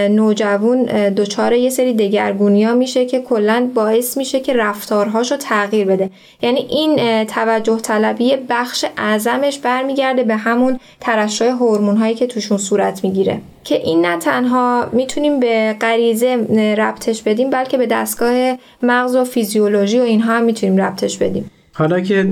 نوجوان 0.10 0.84
دچار 1.10 1.54
یه 1.54 1.70
سری 1.70 1.94
دگرگونی 1.94 2.64
ها 2.64 2.74
میشه 2.74 3.06
که 3.06 3.20
کلا 3.20 3.70
باعث 3.76 4.18
میشه 4.18 4.40
که 4.40 4.54
رفتارهاشو 4.54 5.38
تغییر 5.38 5.88
بده. 5.88 6.10
یعنی 6.42 6.60
این 6.60 7.24
توجه 7.24 7.78
طلبی 7.78 8.34
بخش 8.50 8.86
اعظمش 8.98 9.60
برمیگرده 9.60 10.24
به 10.24 10.36
همون 10.36 10.80
ترشح 11.00 11.46
هورمون 11.46 11.98
هایی 11.98 12.16
که 12.16 12.28
توشون 12.28 12.58
صورت 12.58 13.04
می‌گیره. 13.04 13.42
که 13.64 13.76
این 13.76 14.06
نه 14.06 14.18
تنها 14.18 14.86
می‌تونیم 14.92 15.40
به 15.40 15.76
غریزه 15.82 16.36
ربطش 16.78 17.22
بدیم 17.22 17.50
بلکه 17.50 17.78
به 17.78 17.86
دستگاه 17.86 18.58
مغز 18.84 19.16
و 19.16 19.24
فیزیولوژی 19.24 20.00
و 20.00 20.04
اینها 20.04 20.34
هم 20.34 20.44
می‌تونیم 20.44 20.82
ربطش 20.82 21.18
بدیم. 21.18 21.52
حالا 21.74 22.00
که 22.00 22.28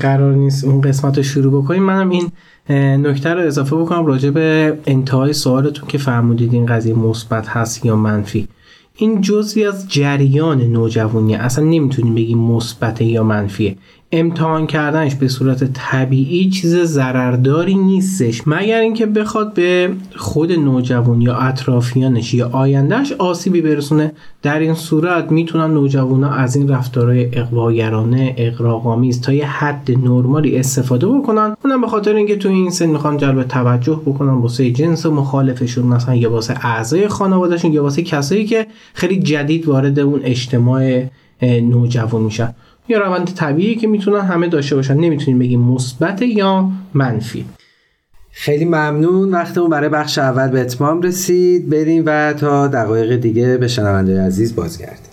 قرار 0.00 0.34
نیست 0.34 0.64
اون 0.64 0.80
قسمت 0.80 1.16
رو 1.16 1.22
شروع 1.22 1.62
بکنیم 1.62 1.82
منم 1.82 2.10
این 2.10 2.32
نکته 2.68 3.34
رو 3.34 3.40
اضافه 3.46 3.76
بکنم 3.76 4.06
راجع 4.06 4.30
به 4.30 4.78
انتهای 4.86 5.32
سوالتون 5.32 5.88
که 5.88 5.98
فرمودید 5.98 6.52
این 6.52 6.66
قضیه 6.66 6.94
مثبت 6.94 7.48
هست 7.48 7.86
یا 7.86 7.96
منفی. 7.96 8.48
این 8.96 9.20
جزوی 9.20 9.64
از 9.64 9.88
جریان 9.88 10.62
نوجوانی 10.62 11.34
اصلا 11.34 11.64
نمی‌تونیم 11.64 12.14
بگیم 12.14 12.38
مثبت 12.38 13.00
یا 13.00 13.22
منفیه. 13.22 13.76
امتحان 14.12 14.66
کردنش 14.66 15.14
به 15.14 15.28
صورت 15.28 15.64
طبیعی 15.64 16.50
چیز 16.50 16.76
ضررداری 16.76 17.74
نیستش. 17.74 18.42
مگر 18.46 18.80
اینکه 18.80 19.06
بخواد 19.06 19.54
به 19.54 19.90
خود 20.16 20.52
نوجوان 20.52 21.20
یا 21.20 21.36
اطرافیانش 21.36 22.34
یا 22.34 22.50
آیندهش 22.52 23.12
آسیبی 23.12 23.60
برسونه 23.60 24.12
در 24.42 24.58
این 24.58 24.74
صورت 24.74 25.32
می‌تونن 25.32 25.74
نوجوانا 25.74 26.30
از 26.30 26.56
این 26.56 26.68
رفتارهای 26.68 27.38
اقواگرانه 27.38 28.34
اقراق‌آمیز 28.36 29.20
تا 29.20 29.32
یه 29.32 29.46
حد 29.46 29.90
نرمالی 29.90 30.56
استفاده 30.58 31.06
بکنن. 31.06 31.56
اونم 31.64 31.80
به 31.80 31.86
خاطر 31.86 32.14
اینکه 32.14 32.36
تو 32.36 32.48
این 32.48 32.70
سن 32.70 32.86
می‌خوان 32.86 33.16
جلب 33.16 33.42
توجه 33.42 34.00
بکنن 34.06 34.34
واسه 34.34 34.70
جنس 34.70 35.06
مخالفشون 35.06 35.86
مثلا 35.86 36.14
یا 36.14 36.32
واسه 36.32 36.66
اعضای 36.66 37.08
خانوادهشون 37.08 37.72
یا 37.72 37.82
واسه 37.82 38.02
کسایی 38.02 38.44
که 38.44 38.66
خیلی 38.94 39.18
جدید 39.18 39.68
وارد 39.68 39.98
اون 39.98 40.20
اجتماع 40.24 41.02
نوجوان 41.42 42.22
میشن. 42.22 42.54
یا 42.90 42.98
روند 42.98 43.34
طبیعی 43.34 43.74
که 43.74 43.86
می‌تونن 43.86 44.20
همه 44.20 44.48
داشته 44.48 44.76
باشن. 44.76 44.94
نمی‌تونیم 44.94 45.38
بگیم 45.38 45.60
مثبت 45.60 46.22
یا 46.22 46.68
منفی. 46.94 47.44
خیلی 48.30 48.64
ممنون. 48.64 49.30
وقتمون 49.30 49.70
برای 49.70 49.88
بخش 49.88 50.18
اول 50.18 50.48
به 50.48 50.60
اتمام 50.60 51.02
رسید. 51.02 51.68
بریم 51.68 52.02
و 52.06 52.32
تا 52.32 52.66
دقایق 52.66 53.16
دیگه 53.16 53.56
به 53.56 53.68
شنونده 53.68 54.22
عزیز 54.22 54.56
بازگردیم. 54.56 55.10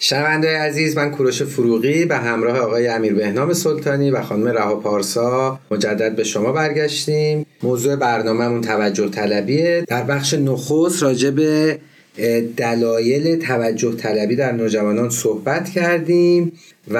شنونده 0.00 0.58
عزیز 0.58 0.96
من 0.96 1.10
کوروش 1.10 1.42
فروغی 1.42 2.04
به 2.04 2.16
همراه 2.16 2.58
آقای 2.58 2.88
امیر 2.88 3.14
بهنام 3.14 3.52
سلطانی 3.52 4.10
و 4.10 4.22
خانم 4.22 4.48
رها 4.48 4.74
پارسا 4.74 5.58
مجدد 5.70 6.16
به 6.16 6.24
شما 6.24 6.52
برگشتیم. 6.52 7.46
موضوع 7.62 7.96
برنامهمون 7.96 8.60
توجه 8.60 9.08
طلبیه. 9.08 9.84
در 9.88 10.02
بخش 10.02 10.34
نخست 10.34 11.02
راجع 11.02 11.30
به 11.30 11.78
دلایل 12.56 13.38
توجه 13.38 13.96
طلبی 13.96 14.36
در 14.36 14.52
نوجوانان 14.52 15.10
صحبت 15.10 15.68
کردیم 15.68 16.52
و 16.90 16.98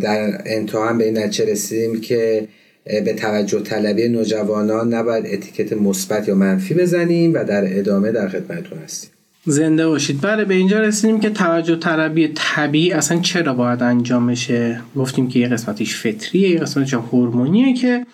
در 0.00 0.42
انتها 0.46 0.88
هم 0.88 0.98
به 0.98 1.04
این 1.04 1.18
نتیجه 1.18 1.52
رسیدیم 1.52 2.00
که 2.00 2.48
به 2.84 3.12
توجه 3.12 3.60
طلبی 3.60 4.08
نوجوانان 4.08 4.94
نباید 4.94 5.26
اتیکت 5.26 5.72
مثبت 5.72 6.28
یا 6.28 6.34
منفی 6.34 6.74
بزنیم 6.74 7.34
و 7.34 7.44
در 7.44 7.78
ادامه 7.78 8.12
در 8.12 8.28
خدمتتون 8.28 8.78
هستیم. 8.78 9.10
زنده 9.46 9.86
باشید. 9.86 10.20
بله 10.20 10.44
به 10.44 10.54
اینجا 10.54 10.80
رسیدیم 10.80 11.20
که 11.20 11.30
توجه 11.30 11.76
طلبی 11.76 12.32
طبیعی 12.34 12.92
اصلا 12.92 13.20
چرا 13.20 13.54
باید 13.54 13.82
انجام 13.82 14.26
بشه؟ 14.26 14.80
گفتیم 14.96 15.28
که 15.28 15.38
یه 15.38 15.48
قسمتش 15.48 15.96
فطریه 15.96 16.48
یه 16.48 16.58
قسمتش 16.58 16.94
هورمونیه 16.94 17.74
که 17.74 18.06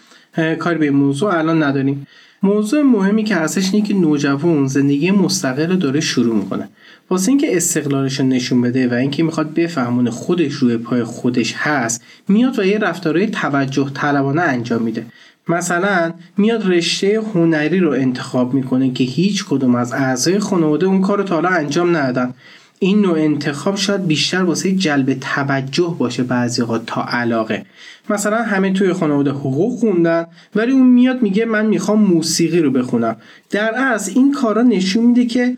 کاری 0.58 0.78
به 0.78 0.90
موضوع 0.90 1.38
الان 1.38 1.62
نداریم. 1.62 2.06
موضوع 2.42 2.82
مهمی 2.82 3.24
که 3.24 3.36
هستش 3.36 3.74
اینه 3.74 3.86
که 3.86 3.94
نوجوان 3.94 4.66
زندگی 4.66 5.10
مستقل 5.10 5.70
رو 5.70 5.76
داره 5.76 6.00
شروع 6.00 6.36
می‌کنه. 6.36 6.68
واسه 7.10 7.28
اینکه 7.28 7.56
استقلالش 7.56 8.20
رو 8.20 8.26
نشون 8.26 8.60
بده 8.60 8.88
و 8.88 8.94
اینکه 8.94 9.22
می‌خواد 9.22 9.54
بفهمونه 9.54 10.10
خودش 10.10 10.52
روی 10.52 10.76
پای 10.76 11.04
خودش 11.04 11.54
هست 11.56 12.02
میاد 12.28 12.58
و 12.58 12.64
یه 12.64 12.78
رفتارهای 12.78 13.26
توجه 13.26 13.90
طلبانه 13.94 14.42
انجام 14.42 14.82
میده. 14.82 15.06
مثلا 15.48 16.12
میاد 16.36 16.66
رشته 16.66 17.20
هنری 17.34 17.80
رو 17.80 17.90
انتخاب 17.90 18.54
می‌کنه 18.54 18.92
که 18.92 19.04
هیچ 19.04 19.44
کدوم 19.44 19.74
از 19.74 19.92
اعضای 19.92 20.38
خانواده 20.38 20.86
اون 20.86 21.00
کار 21.00 21.18
رو 21.18 21.24
تا 21.24 21.34
حالا 21.34 21.48
انجام 21.48 21.96
ندادن. 21.96 22.34
این 22.78 23.00
نوع 23.00 23.18
انتخاب 23.18 23.76
شاید 23.76 24.06
بیشتر 24.06 24.42
واسه 24.42 24.72
جلب 24.72 25.14
توجه 25.14 25.96
باشه 25.98 26.22
بعضی 26.22 26.62
تا 26.86 27.04
علاقه. 27.04 27.66
مثلا 28.10 28.42
همه 28.42 28.72
توی 28.72 28.92
خانواده 28.92 29.30
حقوق 29.30 29.78
خوندن 29.78 30.26
ولی 30.54 30.72
اون 30.72 30.86
میاد 30.86 31.22
میگه 31.22 31.44
من 31.44 31.66
می‌خوام 31.66 32.00
موسیقی 32.00 32.60
رو 32.60 32.70
بخونم. 32.70 33.16
در 33.50 33.74
اصل 33.76 34.12
این 34.14 34.32
کارا 34.32 34.62
نشون 34.62 35.04
میده 35.04 35.26
که 35.26 35.56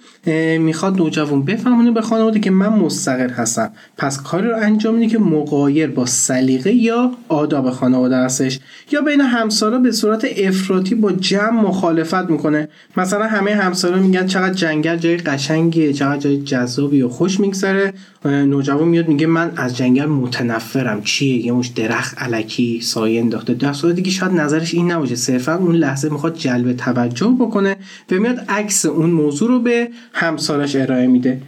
می‌خواد 0.59 0.97
نوجوان 0.97 1.43
بفهمونه 1.43 1.91
به 1.91 2.01
خانواده 2.01 2.41
که 2.41 2.51
من 2.51 2.69
مستقل 2.69 3.31
هستم. 3.31 3.73
پس 3.97 4.23
کاری 4.23 4.49
رو 4.49 4.57
انجام 4.57 4.95
میده 4.95 5.07
که 5.07 5.19
مقایر 5.19 5.87
با 5.87 6.07
سلیقه 6.07 6.73
یا 6.73 7.13
آداب 7.29 7.71
خانواده 7.71 8.17
هستش. 8.17 8.61
یا 8.93 9.01
بین 9.01 9.21
همسالا 9.21 9.79
به 9.79 9.93
صورت 9.93 10.27
افراطی 10.37 10.95
با 10.95 11.13
جمع 11.13 11.61
مخالفت 11.63 12.31
می‌کنه. 12.31 12.69
مثلا 12.97 13.27
همه 13.27 13.55
همسالا 13.55 13.97
میگن 13.97 14.27
چقدر 14.27 14.55
جنگل 14.55 14.97
جای 14.97 15.17
قشنگیه 15.17 15.93
چقدر 15.93 16.19
جای 16.19 16.43
جذابی 16.43 17.03
و 17.03 17.09
خوش 17.09 17.41
میگذره. 17.41 17.93
نوجوان 18.25 18.89
میاد 18.89 19.09
میگه 19.09 19.27
من 19.27 19.53
از 19.57 19.77
جنگل 19.77 20.07
متنفرم. 20.07 21.03
چیه؟ 21.03 21.47
یه 21.47 21.53
مش 21.53 21.69
درخت 21.69 22.17
علکی 22.41 22.81
سایه 22.83 23.21
انداخته. 23.21 23.55
در 23.55 23.73
صورتی 23.73 23.97
دیگه 23.97 24.11
شاید 24.11 24.33
نظرش 24.33 24.75
این 24.75 24.91
نباشه. 24.91 25.15
صرفا 25.15 25.57
اون 25.57 25.75
لحظه 25.75 26.09
می‌خواد 26.09 26.37
جلب 26.37 26.73
توجه 26.73 27.37
بکنه 27.41 27.77
و 28.11 28.15
میاد 28.15 28.45
عکس 28.49 28.87
اون 28.87 29.11
موضوع 29.11 29.49
رو 29.49 29.61
به 29.61 29.89
همسالش 30.13 30.77
ارائه 30.77 31.07
میده. 31.07 31.39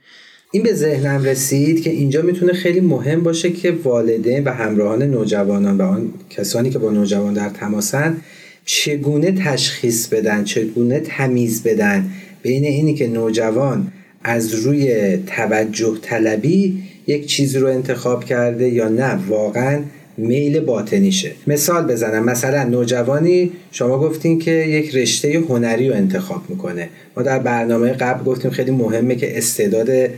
این 0.52 0.62
به 0.62 0.74
ذهنم 0.74 1.24
رسید 1.24 1.82
که 1.82 1.90
اینجا 1.90 2.22
می‌تونه 2.22 2.52
خیلی 2.52 2.80
مهم 2.80 3.22
باشه 3.22 3.50
که 3.50 3.70
والدین 3.84 4.44
و 4.44 4.50
همراهان 4.50 5.02
نوجوانان 5.02 5.78
و 5.78 5.82
آن 5.82 6.10
کسانی 6.30 6.70
که 6.70 6.78
با 6.78 6.90
نوجوان 6.90 7.34
در 7.34 7.48
تماسن 7.48 8.16
چگونه 8.64 9.32
تشخیص 9.32 10.06
بدن 10.08 10.44
چگونه 10.44 11.00
تمیز 11.00 11.62
بدن 11.62 12.10
بین 12.42 12.64
اینی 12.64 12.94
که 12.94 13.06
نوجوان 13.06 13.92
از 14.24 14.54
روی 14.54 15.16
توجه 15.16 15.98
طلبی 16.02 16.82
یک 17.06 17.26
چیزی 17.26 17.58
رو 17.58 17.66
انتخاب 17.66 18.24
کرده 18.24 18.68
یا 18.68 18.88
نه. 18.88 19.18
واقعا 19.28 19.80
میل 20.16 20.60
باطنیشه. 20.60 21.32
مثال 21.46 21.86
بزنم. 21.86 22.24
مثلا 22.24 22.64
نوجوانی 22.64 23.52
شما 23.70 23.98
گفتین 23.98 24.38
که 24.38 24.50
یک 24.50 24.96
رشته 24.96 25.44
هنری 25.48 25.88
رو 25.88 25.94
انتخاب 25.94 26.42
می‌کنه. 26.48 26.88
ما 27.16 27.22
در 27.22 27.38
برنامه 27.38 27.92
قبل 27.92 28.24
گفتیم 28.24 28.50
خیلی 28.50 28.70
مهمه 28.70 29.16
که 29.16 29.38
استعداد 29.38 30.10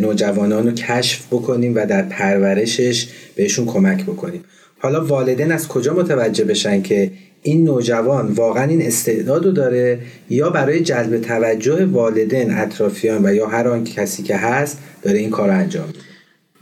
نوجوانان 0.00 0.66
رو 0.66 0.72
کشف 0.72 1.26
بکنیم 1.26 1.74
و 1.74 1.86
در 1.86 2.02
پرورشش 2.02 3.08
بهشون 3.36 3.66
کمک 3.66 4.02
بکنیم. 4.02 4.44
حالا 4.78 5.04
والدین 5.04 5.52
از 5.52 5.68
کجا 5.68 5.94
متوجه 5.94 6.44
بشن 6.44 6.82
که 6.82 7.10
این 7.42 7.64
نوجوان 7.64 8.26
واقعا 8.26 8.64
این 8.64 8.82
استعداد 8.82 9.44
رو 9.44 9.52
داره 9.52 9.98
یا 10.30 10.50
برای 10.50 10.80
جلب 10.80 11.20
توجه 11.20 11.84
والدین 11.84 12.50
اطرافیان 12.50 13.26
و 13.26 13.34
یا 13.34 13.46
هر 13.46 13.68
آن 13.68 13.84
کسی 13.84 14.22
که 14.22 14.36
هست 14.36 14.78
داره 15.02 15.18
این 15.18 15.30
کار 15.30 15.50
انجام 15.50 15.86
میده؟ 15.86 15.98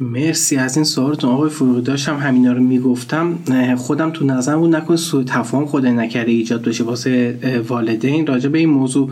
مرسی 0.00 0.56
از 0.56 0.76
این 0.76 0.84
سوالتون 0.84 1.30
آقای 1.30 1.50
فروغی. 1.50 1.80
داشتم 1.80 2.16
همینا 2.16 2.52
رو 2.52 2.62
می‌گفتم. 2.62 3.38
خودم 3.76 4.10
تو 4.10 4.26
نظرم 4.26 4.60
بود 4.60 4.76
نکن 4.76 4.96
سوء 4.96 5.22
تفاهم 5.26 5.66
خود 5.66 5.86
نکرده 5.86 6.30
ایجاد 6.30 6.62
بشه 6.62 6.84
واسه 6.84 7.38
والدین. 7.68 8.26
راجع 8.26 8.48
به 8.48 8.58
این 8.58 8.68
موضوع 8.68 9.10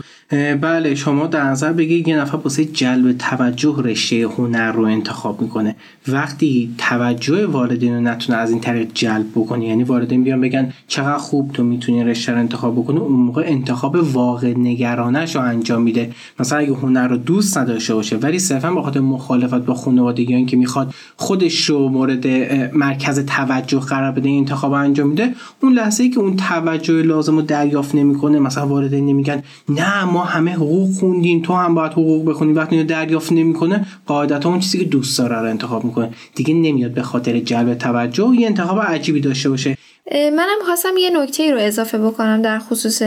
بله 0.61 0.95
شما 0.95 1.27
در 1.27 1.43
نظر 1.43 1.73
بگید 1.73 2.07
یه 2.07 2.17
نفر 2.17 2.37
واسه 2.37 2.65
جلب 2.65 3.17
توجه 3.17 3.75
رشته 3.83 4.27
هنر 4.37 4.71
رو 4.71 4.83
انتخاب 4.83 5.41
می‌کنه. 5.41 5.75
وقتی 6.07 6.75
توجه 6.77 7.45
والدین 7.45 7.93
رو 7.93 8.01
نتونه 8.01 8.37
از 8.37 8.51
این 8.51 8.59
طریق 8.59 8.87
جلب 8.93 9.25
بکنه 9.35 9.65
یعنی 9.65 9.83
والدین 9.83 10.23
بیان 10.23 10.41
بگن 10.41 10.73
چقدر 10.87 11.17
خوب 11.17 11.51
تو 11.51 11.63
می‌تونی 11.63 12.03
رشته 12.03 12.31
رو 12.31 12.37
انتخاب 12.37 12.75
بکنه 12.75 12.99
اون 12.99 13.19
موقع 13.19 13.43
انتخاب 13.45 13.95
واقع 14.13 14.53
نگرانش 14.57 15.35
رو 15.35 15.41
انجام 15.41 15.81
میده. 15.81 16.11
مثلا 16.39 16.59
اگه 16.59 16.73
هنر 16.73 17.07
رو 17.07 17.17
دوست 17.17 17.57
نداشته 17.57 17.93
باشه 17.93 18.17
ولی 18.17 18.39
صرفا 18.39 18.71
به 18.71 18.81
خاطر 18.81 18.99
مخالفت 18.99 19.65
با 19.65 19.73
خانوادگیان 19.73 20.45
که 20.45 20.57
می‌خواد 20.57 20.93
خودش 21.17 21.65
رو 21.65 21.89
مورد 21.89 22.27
مرکز 22.75 23.25
توجه 23.25 23.79
قرار 23.79 24.11
بده 24.11 24.29
انتخاب 24.29 24.71
انجام 24.71 25.09
میده 25.09 25.35
اون 25.61 25.73
لحظه 25.73 26.03
ای 26.03 26.09
که 26.09 26.19
اون 26.19 26.35
توجه 26.35 27.01
لازم 27.01 27.35
رو 27.35 27.41
دریافت 27.41 27.95
نمی‌کنه 27.95 28.39
مثلا 28.39 28.67
والدین 28.67 29.05
نمیگن 29.05 29.43
نه 29.69 30.03
ما 30.03 30.22
همه 30.23 30.53
حقوق 30.53 30.91
خوندیم 30.91 31.41
تو 31.41 31.53
هم 31.53 31.75
باید 31.75 31.91
حقوق 31.91 32.29
بخونی. 32.29 32.53
وقتی 32.53 32.75
اینو 32.75 32.87
دریافت 32.87 33.31
نمی‌کنه 33.31 33.85
قاعدتا 34.05 34.49
اون 34.49 34.59
چیزی 34.59 34.77
که 34.77 34.85
دوست 34.85 35.17
داره 35.19 35.35
رو 35.39 35.49
انتخاب 35.49 35.85
می‌کنه. 35.85 36.09
دیگه 36.35 36.53
نمیاد 36.53 36.91
به 36.91 37.01
خاطر 37.01 37.39
جلب 37.39 37.73
توجه 37.73 38.35
یه 38.39 38.47
انتخاب 38.47 38.79
عجیبی 38.81 39.21
داشته 39.21 39.49
باشه. 39.49 39.77
منم 40.11 40.59
خواستم 40.65 40.89
یه 40.99 41.09
نکته 41.09 41.51
رو 41.51 41.57
اضافه 41.59 41.97
بکنم 41.97 42.41
در 42.41 42.59
خصوص 42.59 43.03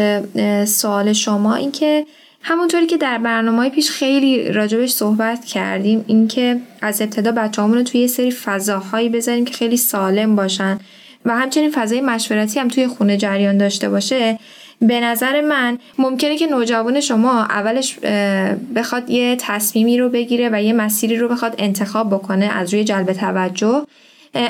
سوال 0.65 1.13
شما. 1.13 1.55
اینکه 1.55 2.07
همونطوری 2.43 2.87
که 2.87 2.97
در 2.97 3.19
برنامه 3.19 3.71
پیش 3.71 3.91
خیلی 3.91 4.53
راجبش 4.53 4.91
صحبت 4.91 5.45
کردیم 5.45 6.05
اینکه 6.07 6.61
از 6.83 7.03
ابتدا 7.03 7.33
بچه‌هامون 7.33 7.79
رو 7.79 7.85
توی 7.85 8.01
یه 8.01 8.07
سری 8.07 8.31
فضاهایی 8.31 9.09
بذاریم 9.09 9.45
که 9.45 9.55
خیلی 9.55 9.77
سالم 9.77 10.37
باشن 10.37 10.79
و 11.25 11.37
همچنین 11.37 11.71
فضای 11.71 12.01
مشورتی 12.01 12.61
هم 12.61 12.69
توی 12.69 12.87
خونه 12.87 13.17
جریان 13.17 13.59
داشته 13.59 13.89
باشه. 13.89 14.39
به 14.81 15.01
نظر 15.01 15.41
من 15.41 15.79
ممکنه 15.99 16.37
که 16.37 16.47
نوجوان 16.47 17.01
شما 17.01 17.43
اولش 17.43 17.99
بخواد 18.77 19.11
یه 19.11 19.37
تصمیمی 19.41 19.99
رو 19.99 20.09
بگیره 20.09 20.51
و 20.53 20.63
یه 20.63 20.73
مسیری 20.73 21.17
رو 21.17 21.29
بخواد 21.29 21.55
انتخاب 21.59 22.11
بکنه 22.11 22.45
از 22.45 22.75
روی 22.75 22.85
جلب 22.85 23.13
توجه. 23.13 23.87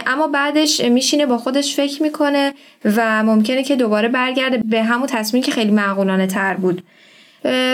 اما 0.07 0.27
بعدش 0.27 0.81
میشینه 0.81 1.27
با 1.27 1.39
خودش 1.39 1.77
فکر 1.77 2.03
می‌کنه 2.03 2.55
و 2.85 3.23
ممکنه 3.23 3.63
که 3.63 3.77
دوباره 3.77 4.09
برگرده 4.09 4.63
به 4.65 4.83
همون 4.83 5.07
تصمیمی 5.07 5.47
که 5.47 5.53
خیلی 5.53 5.71
معقولانه 5.71 6.27
تر 6.27 6.55
بود. 6.55 6.83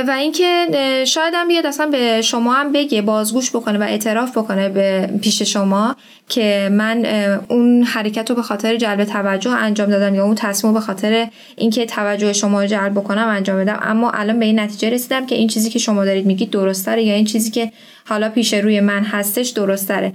و 0.08 0.14
اینکه 0.18 0.66
شاید 1.06 1.34
هم 1.36 1.48
بیاد 1.48 1.66
اصلا 1.66 1.86
به 1.86 2.22
شما 2.22 2.52
هم 2.54 2.72
بگه 2.72 3.02
بازگوش 3.02 3.50
بکنه 3.50 3.78
و 3.78 3.82
اعتراف 3.82 4.38
بکنه 4.38 4.68
به 4.68 5.10
پیش 5.22 5.42
شما 5.42 5.96
که 6.28 6.68
من 6.72 7.06
اون 7.48 7.82
حرکت 7.82 8.30
رو 8.30 8.36
به 8.36 8.42
خاطر 8.42 8.76
جلب 8.76 9.04
توجه 9.04 9.50
انجام 9.50 9.90
دادم 9.90 10.14
یا 10.14 10.24
اون 10.24 10.34
تصمیم 10.34 10.74
رو 10.74 10.80
به 10.80 10.86
خاطر 10.86 11.28
اینکه 11.56 11.86
توجه 11.86 12.32
شما 12.32 12.60
رو 12.60 12.66
جلب 12.66 12.92
بکنم 12.92 13.28
انجام 13.28 13.58
بدم. 13.58 13.78
اما 13.82 14.10
الان 14.10 14.38
به 14.38 14.44
این 14.44 14.60
نتیجه 14.60 14.90
رسیدم 14.90 15.26
که 15.26 15.34
این 15.34 15.48
چیزی 15.48 15.70
که 15.70 15.78
شما 15.78 16.04
دارید 16.04 16.26
میگید 16.26 16.50
درستره 16.50 17.02
یا 17.02 17.14
این 17.14 17.24
چیزی 17.24 17.50
که 17.50 17.72
حالا 18.08 18.28
پیش 18.28 18.54
روی 18.54 18.80
من 18.80 19.02
هستش 19.02 19.48
درستره 19.48 20.12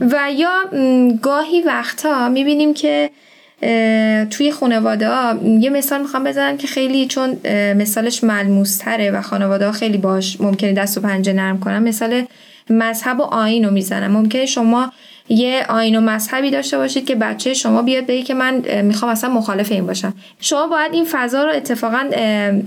و 0.00 0.32
یا 0.36 0.50
گاهی 1.22 1.62
وقتها 1.62 2.28
می‌بینیم 2.28 2.74
که 2.74 3.10
توی 4.30 4.52
خانواده 4.52 5.08
ها 5.08 5.38
یه 5.60 5.70
مثال 5.70 6.00
می‌خوام 6.00 6.24
بزنم 6.24 6.56
که 6.56 6.66
خیلی 6.66 7.06
چون 7.06 7.36
مثالش 7.72 8.24
ملموس 8.24 8.78
تره 8.78 9.10
و 9.10 9.22
خانواده 9.22 9.66
ها 9.66 9.72
خیلی 9.72 9.98
باش 9.98 10.40
ممکنه 10.40 10.72
دست 10.72 10.98
و 10.98 11.00
پنجه 11.00 11.32
نرم 11.32 11.60
کنم 11.60 11.82
مثال 11.82 12.24
مذهب 12.70 13.20
و 13.20 13.22
آین 13.22 13.64
رو 13.64 13.70
می‌زنم. 13.70 14.12
ممکنه 14.12 14.46
شما 14.46 14.92
یه 15.28 15.66
آین 15.68 15.96
و 15.96 16.00
مذهبی 16.00 16.50
داشته 16.50 16.78
باشید 16.78 17.06
که 17.06 17.14
بچه 17.14 17.54
شما 17.54 17.82
بیاد 17.82 18.06
بگه 18.06 18.22
که 18.22 18.34
من 18.34 18.82
می‌خوام 18.82 19.10
اصلا 19.10 19.30
مخالف 19.30 19.72
این 19.72 19.86
باشم. 19.86 20.14
شما 20.40 20.66
باید 20.66 20.92
این 20.92 21.04
فضا 21.10 21.44
رو 21.44 21.50
اتفاقا 21.50 22.04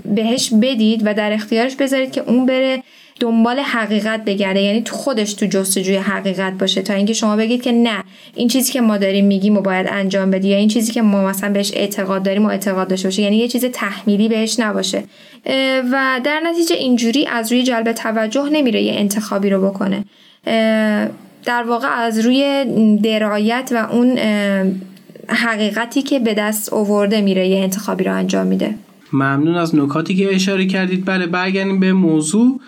بهش 0.04 0.52
بدید 0.62 1.02
و 1.04 1.14
در 1.14 1.32
اختیارش 1.32 1.76
بذارید 1.76 2.12
که 2.12 2.20
اون 2.20 2.46
بره 2.46 2.82
دنبال 3.20 3.58
حقیقت 3.58 4.24
بگرده. 4.24 4.60
یعنی 4.60 4.82
تو 4.82 4.96
خودش 4.96 5.34
تو 5.34 5.46
جستجوی 5.46 5.96
حقیقت 5.96 6.52
باشه. 6.52 6.82
تا 6.82 6.94
اینکه 6.94 7.12
شما 7.12 7.36
بگید 7.36 7.62
که 7.62 7.72
نه 7.72 8.04
این 8.34 8.48
چیزی 8.48 8.72
که 8.72 8.80
ما 8.80 8.98
داریم 8.98 9.26
میگیم 9.26 9.56
و 9.56 9.60
باید 9.60 9.86
انجام 9.90 10.30
بدی 10.30 10.48
یا 10.48 10.56
این 10.56 10.68
چیزی 10.68 10.92
که 10.92 11.02
ما 11.02 11.24
مثلا 11.24 11.52
بهش 11.52 11.72
اعتقاد 11.74 12.22
داریم 12.22 12.46
و 12.46 12.48
اعتقاد 12.48 12.88
داشته 12.88 13.08
باشه. 13.08 13.22
یعنی 13.22 13.36
یه 13.36 13.48
چیز 13.48 13.64
تحمیلی 13.64 14.28
بهش 14.28 14.60
نباشه. 14.60 15.02
و 15.92 16.20
در 16.24 16.40
نتیجه 16.44 16.76
اینجوری 16.76 17.26
از 17.26 17.52
روی 17.52 17.62
جلب 17.62 17.92
توجه 17.92 18.48
نمیره 18.52 18.82
یه 18.82 18.92
انتخابی 18.94 19.50
رو 19.50 19.70
بکنه. 19.70 20.04
در 21.44 21.62
واقع 21.68 21.88
از 21.88 22.18
روی 22.18 22.64
درایت 23.02 23.70
و 23.74 23.88
اون 23.92 24.18
حقیقتی 25.28 26.02
که 26.02 26.18
به 26.18 26.34
دست 26.34 26.72
اوورده 26.72 27.20
میره 27.20 27.48
یه 27.48 27.58
انتخابی 27.58 28.04
رو 28.04 28.14
انجام 28.14 28.46
میده. 28.46 28.74
ممنون 29.12 29.54
از 29.54 29.74
نکاتی 29.74 30.14
که 30.14 30.34
اشاره 30.34 30.66
کردید. 30.66 31.04
بله 31.04 31.26
برگردیم 31.26 31.80
به 31.80 31.92
موضوع. 31.92 32.60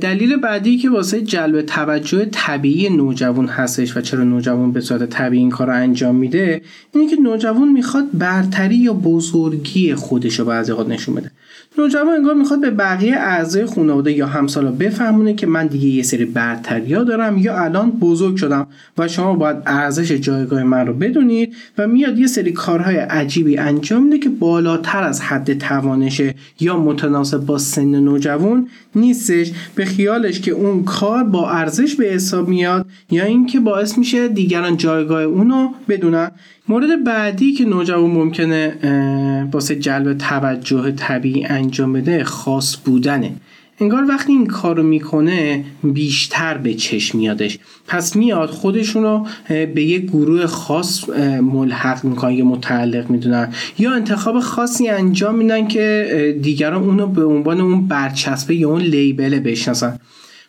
دلیل 0.00 0.36
بعدی 0.36 0.78
که 0.78 0.90
واسه 0.90 1.20
جلب 1.20 1.62
توجه 1.62 2.24
طبیعی 2.24 2.90
نوجوان 2.90 3.46
هستش 3.46 3.96
و 3.96 4.00
چرا 4.00 4.24
نوجوان 4.24 4.72
به 4.72 4.80
صورت 4.80 5.10
طبیعی 5.10 5.42
این 5.42 5.50
کار 5.50 5.66
رو 5.66 5.74
انجام 5.74 6.14
میده 6.14 6.62
اینه 6.94 7.10
که 7.10 7.16
نوجوان 7.16 7.68
می‌خواد 7.68 8.04
برتری 8.14 8.76
یا 8.76 8.92
بزرگی 8.92 9.94
خودش 9.94 10.38
رو 10.38 10.44
بعضی 10.44 10.72
نشون 10.88 11.14
بده. 11.14 11.30
نوجوان 11.78 12.08
انگار 12.08 12.34
می‌خواد 12.34 12.60
به 12.60 12.70
بقیه 12.70 13.16
اعضای 13.16 13.66
خانواده 13.66 14.12
یا 14.12 14.26
همسالا 14.26 14.70
بفهمونه 14.70 15.34
که 15.34 15.46
من 15.46 15.66
دیگه 15.66 15.86
یه 15.86 16.02
سری 16.02 16.24
برتریا 16.24 17.04
دارم 17.04 17.38
یا 17.38 17.64
الان 17.64 17.90
بزرگ 17.90 18.36
شدم 18.36 18.66
و 18.98 19.08
شما 19.08 19.34
باید 19.34 19.56
ارزش 19.66 20.12
جایگاه 20.12 20.62
من 20.62 20.86
رو 20.86 20.92
بدونید 20.92 21.54
و 21.78 21.86
میاد 21.86 22.18
یه 22.18 22.26
سری 22.26 22.52
کارهای 22.52 22.96
عجیبی 22.96 23.58
انجام 23.58 24.02
میده 24.02 24.18
که 24.18 24.28
بالاتر 24.28 25.02
از 25.02 25.20
حد 25.20 25.58
توانشه 25.58 26.34
یا 26.60 26.78
متناسب 26.78 27.38
با 27.38 27.58
سن 27.58 28.00
نوجوان 28.00 28.68
نیستش. 28.94 29.52
به 29.74 29.84
خیالش 29.84 30.40
که 30.40 30.50
اون 30.50 30.84
کار 30.84 31.24
با 31.24 31.50
ارزش 31.50 31.94
به 31.94 32.04
حساب 32.04 32.48
میاد 32.48 32.86
یا 33.10 33.24
اینکه 33.24 33.60
باعث 33.60 33.98
میشه 33.98 34.28
دیگران 34.28 34.76
جایگاه 34.76 35.22
اونو 35.22 35.68
بدونن. 35.88 36.30
مورد 36.68 37.04
بعدی 37.04 37.52
که 37.52 37.64
نوجوان 37.64 38.10
ممکنه 38.10 38.74
واسه 39.52 39.76
جلب 39.76 40.18
توجه 40.18 40.90
طبیعی 40.90 41.44
انجام 41.44 41.92
بده 41.92 42.24
خاص 42.24 42.76
بودنه. 42.84 43.32
انگار 43.80 44.08
وقتی 44.08 44.32
این 44.32 44.46
کار 44.46 44.76
رو 44.76 44.82
می‌کنه 44.82 45.64
بیشتر 45.84 46.58
به 46.58 46.74
چشم 46.74 47.18
میادش. 47.18 47.58
پس 47.86 48.16
میاد 48.16 48.50
خودشون 48.50 49.02
رو 49.02 49.26
به 49.48 49.82
یک 49.82 50.02
گروه 50.02 50.46
خاص 50.46 51.08
ملحق 51.40 52.04
می‌کنن 52.04 52.32
یا 52.32 52.44
متعلق 52.44 53.10
می‌دونن. 53.10 53.52
یا 53.78 53.92
انتخاب 53.92 54.40
خاصی 54.40 54.88
انجام 54.88 55.34
میدن 55.34 55.68
که 55.68 56.38
دیگران 56.42 56.82
اونو 56.82 57.06
به 57.06 57.24
عنوان 57.24 57.60
اون 57.60 57.86
برچسبه 57.86 58.54
یا 58.54 58.70
اون 58.70 58.80
لیبل 58.80 59.38
بشناسن. 59.38 59.98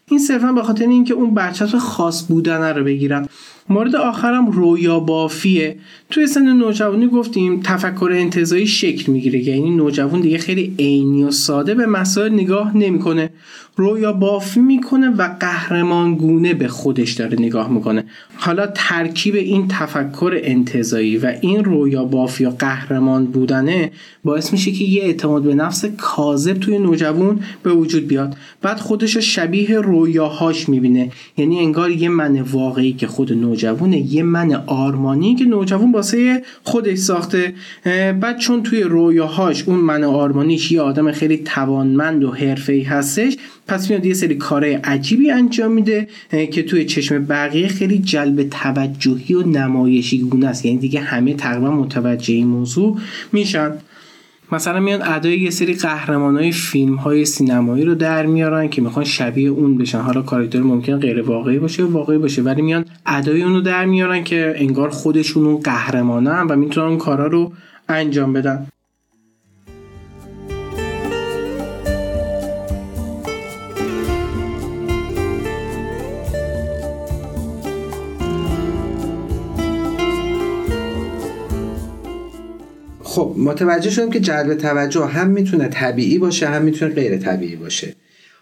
این 0.07 0.19
صرفا 0.19 0.51
به 0.51 0.63
خاطر 0.63 0.87
اینکه 0.87 1.13
اون 1.13 1.33
برچسب 1.33 1.77
خاص 1.77 2.27
بودن 2.27 2.75
رو 2.75 2.83
بگیرن. 2.83 3.27
مورد 3.69 3.95
آخرم 3.95 4.51
رویا 4.51 4.99
بافیه 4.99 5.77
توی 6.09 6.27
سن 6.27 6.53
نوجوانی 6.53 7.07
گفتیم 7.07 7.61
تفکر 7.63 8.09
انتظایی 8.13 8.67
شکل 8.67 9.11
می‌گیره 9.11 9.39
یعنی 9.39 9.69
نوجوان 9.75 10.21
دیگه 10.21 10.37
خیلی 10.37 10.75
عینی 10.79 11.23
و 11.23 11.31
ساده 11.31 11.75
به 11.75 11.85
مسائل 11.85 12.33
نگاه 12.33 12.77
نمی‌کنه. 12.77 13.29
رویا 13.75 14.13
بافی 14.13 14.59
می‌کنه 14.59 15.09
و 15.09 15.29
قهرمان 15.39 16.15
گونه 16.15 16.53
به 16.53 16.67
خودش 16.67 17.11
داره 17.11 17.39
نگاه 17.39 17.71
می‌کنه. 17.71 18.05
حالا 18.35 18.67
ترکیب 18.75 19.35
این 19.35 19.67
تفکر 19.67 20.39
انتظایی 20.43 21.17
و 21.17 21.33
این 21.41 21.63
رویا 21.63 22.05
بافی 22.05 22.43
یا 22.43 22.49
قهرمان 22.49 23.25
بودنه 23.25 23.91
باعث 24.23 24.51
میشه 24.53 24.71
که 24.71 24.83
یه 24.83 25.03
اعتماد 25.03 25.43
به 25.43 25.55
نفس 25.55 25.85
کاذب 25.85 26.53
توی 26.53 26.79
نوجوان 26.79 27.39
به 27.63 27.73
وجود 27.73 28.07
بیاد. 28.07 28.35
بعد 28.61 28.77
خودش 28.77 29.17
شبیه 29.17 29.79
رویاهاش 29.79 30.69
می‌بینه. 30.69 31.11
یعنی 31.37 31.59
انگار 31.59 31.91
یه 31.91 32.09
من 32.09 32.41
واقعی 32.41 32.93
که 32.93 33.07
خود 33.07 33.33
نوجوانه 33.53 34.13
یه 34.13 34.23
من 34.23 34.53
آرمانی 34.65 35.35
که 35.35 35.45
نوجوان 35.45 35.91
واسه 35.91 36.41
خودش 36.63 36.97
ساخته. 36.97 37.53
بعد 38.21 38.37
چون 38.37 38.63
توی 38.63 38.81
رویاهاش 38.81 39.63
اون 39.63 39.79
من 39.79 40.03
آرمانیش 40.03 40.71
یه 40.71 40.81
آدم 40.81 41.11
خیلی 41.11 41.37
توانمند 41.37 42.23
و 42.23 42.31
حرفه‌ای 42.31 42.81
هستش 42.81 43.37
پس 43.67 43.89
میاد 43.89 44.05
یه 44.05 44.13
سری 44.13 44.35
کارهای 44.35 44.73
عجیبی 44.73 45.31
انجام 45.31 45.71
میده 45.71 46.07
که 46.51 46.63
توی 46.63 46.85
چشم 46.85 47.25
بقیه 47.25 47.67
خیلی 47.67 47.97
جلب 47.97 48.49
توجهی 48.49 49.35
و 49.35 49.41
نمایشی 49.47 50.19
گونه 50.19 50.47
است. 50.47 50.65
یعنی 50.65 50.77
دیگه 50.77 50.99
همه 50.99 51.33
تقریبا 51.33 51.71
متوجه 51.71 52.33
این 52.33 52.47
موضوع 52.47 52.97
میشن. 53.31 53.71
مثلا 54.53 54.79
میان 54.79 55.01
ادای 55.01 55.39
یه 55.39 55.49
سری 55.49 55.73
قهرمان 55.73 56.37
های 56.37 56.51
فیلم 56.51 56.95
های 56.95 57.25
سینمایی 57.25 57.85
رو 57.85 57.95
در 57.95 58.25
میارن 58.25 58.69
که 58.69 58.81
می‌خوان 58.81 59.05
شبیه 59.05 59.49
اون 59.49 59.77
بشن. 59.77 59.99
حالا 59.99 60.21
کاراکتر 60.21 60.61
ممکن 60.61 60.99
غیر 60.99 61.21
واقعی 61.21 61.59
باشه 61.59 61.83
واقعی 61.83 62.17
باشه 62.17 62.41
ولی 62.41 62.61
میان 62.61 62.85
ادای 63.05 63.43
اون 63.43 63.53
رو 63.53 63.61
در 63.61 63.85
میارن 63.85 64.23
که 64.23 64.53
انگار 64.57 64.89
خودشون 64.89 65.45
اون 65.45 65.57
قهرمانن 65.61 66.47
و 66.47 66.55
می‌تونن 66.55 66.87
اون 66.87 66.97
کارا 66.97 67.27
رو 67.27 67.51
انجام 67.89 68.33
بدن. 68.33 68.67
خب 83.13 83.35
متوجه 83.37 83.89
شدم 83.89 84.09
که 84.09 84.19
جلب 84.19 84.53
توجه 84.53 85.05
هم 85.05 85.27
می‌تونه 85.27 85.67
طبیعی 85.67 86.17
باشه 86.17 86.47
هم 86.47 86.61
می‌تونه 86.61 86.93
غیر 86.93 87.17
طبیعی 87.17 87.55
باشه. 87.55 87.95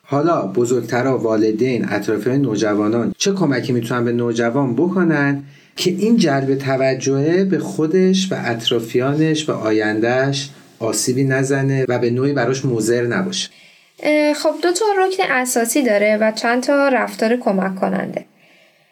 حالا 0.04 0.48
بزرگترا 0.48 1.18
والدین 1.18 1.90
اطرافیان 1.90 2.42
نوجوانان 2.42 3.14
چه 3.18 3.32
کمکی 3.32 3.74
می‌تونن 3.74 4.06
به 4.06 4.12
نوجوان 4.12 4.76
بکنن 4.76 5.44
که 5.76 5.92
این 5.92 6.18
جلب 6.18 6.56
توجه 6.56 7.44
به 7.44 7.60
خودش 7.60 8.32
و 8.32 8.36
اطرافیانش 8.46 9.50
و 9.50 9.52
آیندهش 9.52 10.50
آسیبی 10.80 11.24
نزنه 11.24 11.86
و 11.90 12.00
به 12.00 12.10
نوعی 12.10 12.34
براش 12.34 12.66
موزر 12.66 13.08
نباشه؟ 13.08 13.50
خب 14.36 14.54
دو 14.62 14.72
تا 14.72 14.86
رکن 15.00 15.24
اساسی 15.32 15.84
داره 15.84 16.18
و 16.22 16.32
چند 16.32 16.64
تا 16.64 16.90
رفتار 16.90 17.38
کمک 17.38 17.76
کننده. 17.76 18.26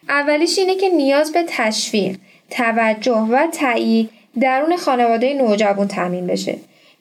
اولیش 0.09 0.57
اینه 0.57 0.75
که 0.75 0.89
نیاز 0.89 1.31
به 1.31 1.43
تشویق 1.47 2.17
توجه 2.49 3.27
و 3.31 3.47
تایید 3.59 4.09
درون 4.41 4.77
خانواده 4.77 5.33
نوجوان 5.33 5.87
تامین 5.87 6.27
بشه. 6.27 6.55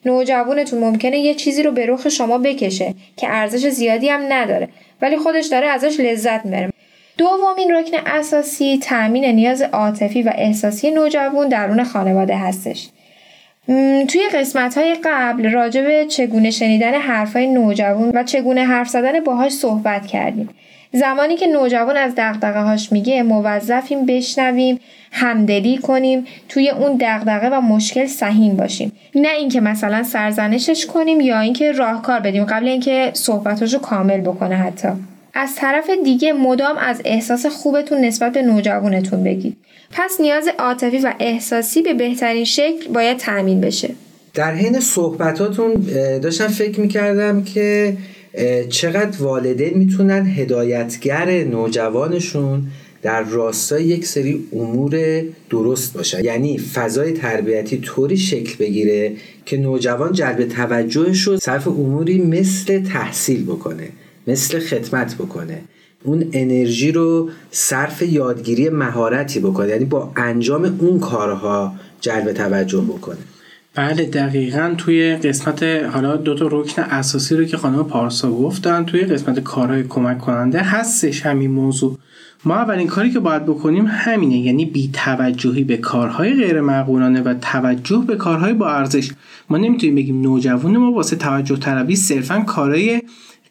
نوجوانتون 0.05 0.79
ممکنه 0.79 1.19
یه 1.19 1.35
چیزی 1.35 1.63
رو 1.63 1.71
به 1.71 1.85
رخ 1.85 2.09
شما 2.09 2.37
بکشه 2.37 2.93
که 3.17 3.27
ارزش 3.29 3.67
زیادی 3.67 4.09
هم 4.09 4.21
نداره 4.29 4.69
ولی 5.01 5.17
خودش 5.17 5.45
داره 5.45 5.67
ازش 5.67 5.99
لذت 5.99 6.45
می‌بره. 6.45 6.69
دومین 7.17 7.71
رکن 7.71 7.97
اساسی 8.05 8.79
تأمین 8.83 9.25
نیاز 9.25 9.61
عاطفی 9.61 10.21
و 10.21 10.31
احساسی 10.35 10.91
نوجوان 10.91 11.49
درون 11.49 11.83
خانواده 11.83 12.35
هستش. 12.35 12.89
توی 14.07 14.21
قسمت 14.33 14.77
های 14.77 14.95
قبل 15.03 15.51
راجع 15.51 15.81
به 15.81 16.05
چگونه 16.05 16.51
شنیدن 16.51 16.93
حرفای 16.93 17.47
نوجوان 17.47 18.11
و 18.13 18.23
چگونه 18.23 18.63
حرف 18.65 18.89
زدن 18.89 19.19
باهاش 19.19 19.51
صحبت 19.51 20.07
کردیم. 20.07 20.49
زمانی 20.93 21.35
که 21.35 21.47
نوجوان 21.47 21.97
از 21.97 22.13
دغدغه 22.17 22.59
هاش 22.59 22.91
میگه 22.91 23.23
موظفیم 23.23 24.05
بشنویم 24.05 24.79
همدلی 25.11 25.77
کنیم 25.77 26.25
توی 26.49 26.69
اون 26.69 26.97
دغدغه 27.01 27.49
و 27.49 27.61
مشکل 27.61 28.05
سهیم 28.05 28.55
باشیم. 28.55 28.91
نه 29.15 29.29
اینکه 29.29 29.61
مثلا 29.61 30.03
سرزنشش 30.03 30.85
کنیم 30.85 31.21
یا 31.21 31.39
اینکه 31.39 31.71
راهکار 31.71 32.19
بدیم 32.19 32.45
قبل 32.45 32.67
اینکه 32.67 33.11
صحبتاشو 33.13 33.79
کامل 33.79 34.21
بکنه 34.21 34.55
حتی. 34.55 34.87
از 35.33 35.55
طرف 35.55 35.89
دیگه 36.03 36.33
مدام 36.33 36.77
از 36.77 37.01
احساس 37.05 37.45
خوبتون 37.45 37.97
نسبت 37.97 38.33
به 38.33 38.41
نوجوانتون 38.41 39.23
بگید. 39.23 39.57
پس 39.91 40.21
نیاز 40.21 40.49
عاطفی 40.59 40.97
و 40.97 41.13
احساسی 41.19 41.81
به 41.81 41.93
بهترین 41.93 42.45
شکل 42.45 42.91
باید 42.93 43.17
تأمین 43.17 43.61
بشه. 43.61 43.89
در 44.33 44.53
حین 44.53 44.79
صحبتاتون 44.79 45.73
داشتم 46.21 46.47
فکر 46.47 46.79
می‌کردم 46.79 47.43
که 47.43 47.97
چقدر 48.69 49.23
والدین 49.23 49.77
می‌تونن 49.77 50.25
هدایتگر 50.25 51.43
نوجوانشون 51.43 52.63
در 53.01 53.23
راستای 53.23 53.83
یک 53.83 54.05
سری 54.05 54.43
امور 54.53 55.23
درست 55.49 55.93
باشن؟ 55.93 56.23
یعنی 56.23 56.57
فضای 56.57 57.11
تربیتی 57.11 57.77
طوری 57.77 58.17
شکل 58.17 58.55
بگیره 58.59 59.13
که 59.45 59.57
نوجوان 59.57 60.11
جلب 60.11 60.47
توجهش 60.47 61.21
رو 61.21 61.37
صرف 61.37 61.67
اموری 61.67 62.21
مثل 62.21 62.83
تحصیل 62.83 63.45
بکنه 63.45 63.89
مثل 64.27 64.59
خدمت 64.59 65.15
بکنه. 65.15 65.61
اون 66.03 66.29
انرژی 66.33 66.91
رو 66.91 67.29
صرف 67.51 68.01
یادگیری 68.01 68.69
مهارتی 68.69 69.39
بکنه 69.39 69.69
یعنی 69.69 69.85
با 69.85 70.11
انجام 70.15 70.77
اون 70.79 70.99
کارها 70.99 71.75
جلب 72.01 72.33
توجه 72.33 72.81
بکنه. 72.81 73.17
بله 73.79 74.05
دقیقا 74.05 74.73
توی 74.77 75.15
قسمت 75.15 75.63
حالا 75.63 76.15
دو 76.17 76.35
تا 76.35 76.47
رکن 76.51 76.81
اساسی 76.81 77.35
رو 77.35 77.45
که 77.45 77.57
خانم 77.57 77.83
پارسا 77.83 78.31
گفتن 78.31 78.85
توی 78.85 79.01
قسمت 79.01 79.39
کارهای 79.39 79.83
کمک 79.83 80.17
کننده 80.17 80.59
هستش 80.59 81.25
همین 81.25 81.51
موضوع. 81.51 81.97
ما 82.45 82.55
اولین 82.55 82.87
کاری 82.87 83.11
که 83.11 83.19
باید 83.19 83.45
بکنیم 83.45 83.85
همینه 83.89 84.37
یعنی 84.37 84.65
بی 84.65 84.89
توجهی 84.93 85.63
به 85.63 85.77
کارهای 85.77 86.33
غیر 86.33 86.61
معقولانه 86.61 87.21
و 87.21 87.33
توجه 87.33 88.03
به 88.07 88.15
کارهای 88.15 88.53
با 88.53 88.69
ارزش. 88.69 89.11
ما 89.49 89.57
نمی‌تونیم 89.57 89.95
بگیم 89.95 90.21
نوجوان 90.21 90.77
ما 90.77 90.91
واسه 90.91 91.15
توجه 91.15 91.55
طلبی 91.55 91.95
صرفا 91.95 92.39
کارهای 92.39 93.01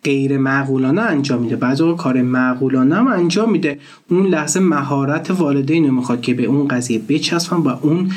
غیر 0.05 0.39
معقولانه 0.39 1.01
انجام 1.01 1.43
میده. 1.43 1.57
بعضی 1.57 1.83
وقت 1.83 1.97
کار 1.97 2.23
معقولانه 2.23 2.95
هم 2.95 3.07
انجام 3.07 3.53
میده. 3.53 3.79
اون 4.11 4.27
لحظه 4.27 4.61
مهارت 4.61 5.31
والدین 5.31 5.87
رو 5.87 5.93
می‌خواد 5.95 6.21
که 6.21 6.35
به 6.35 6.45
اون 6.45 6.69
قضیه 6.69 6.99
بچسبن 6.99 7.57
و 7.57 7.77
اون 7.83 8.11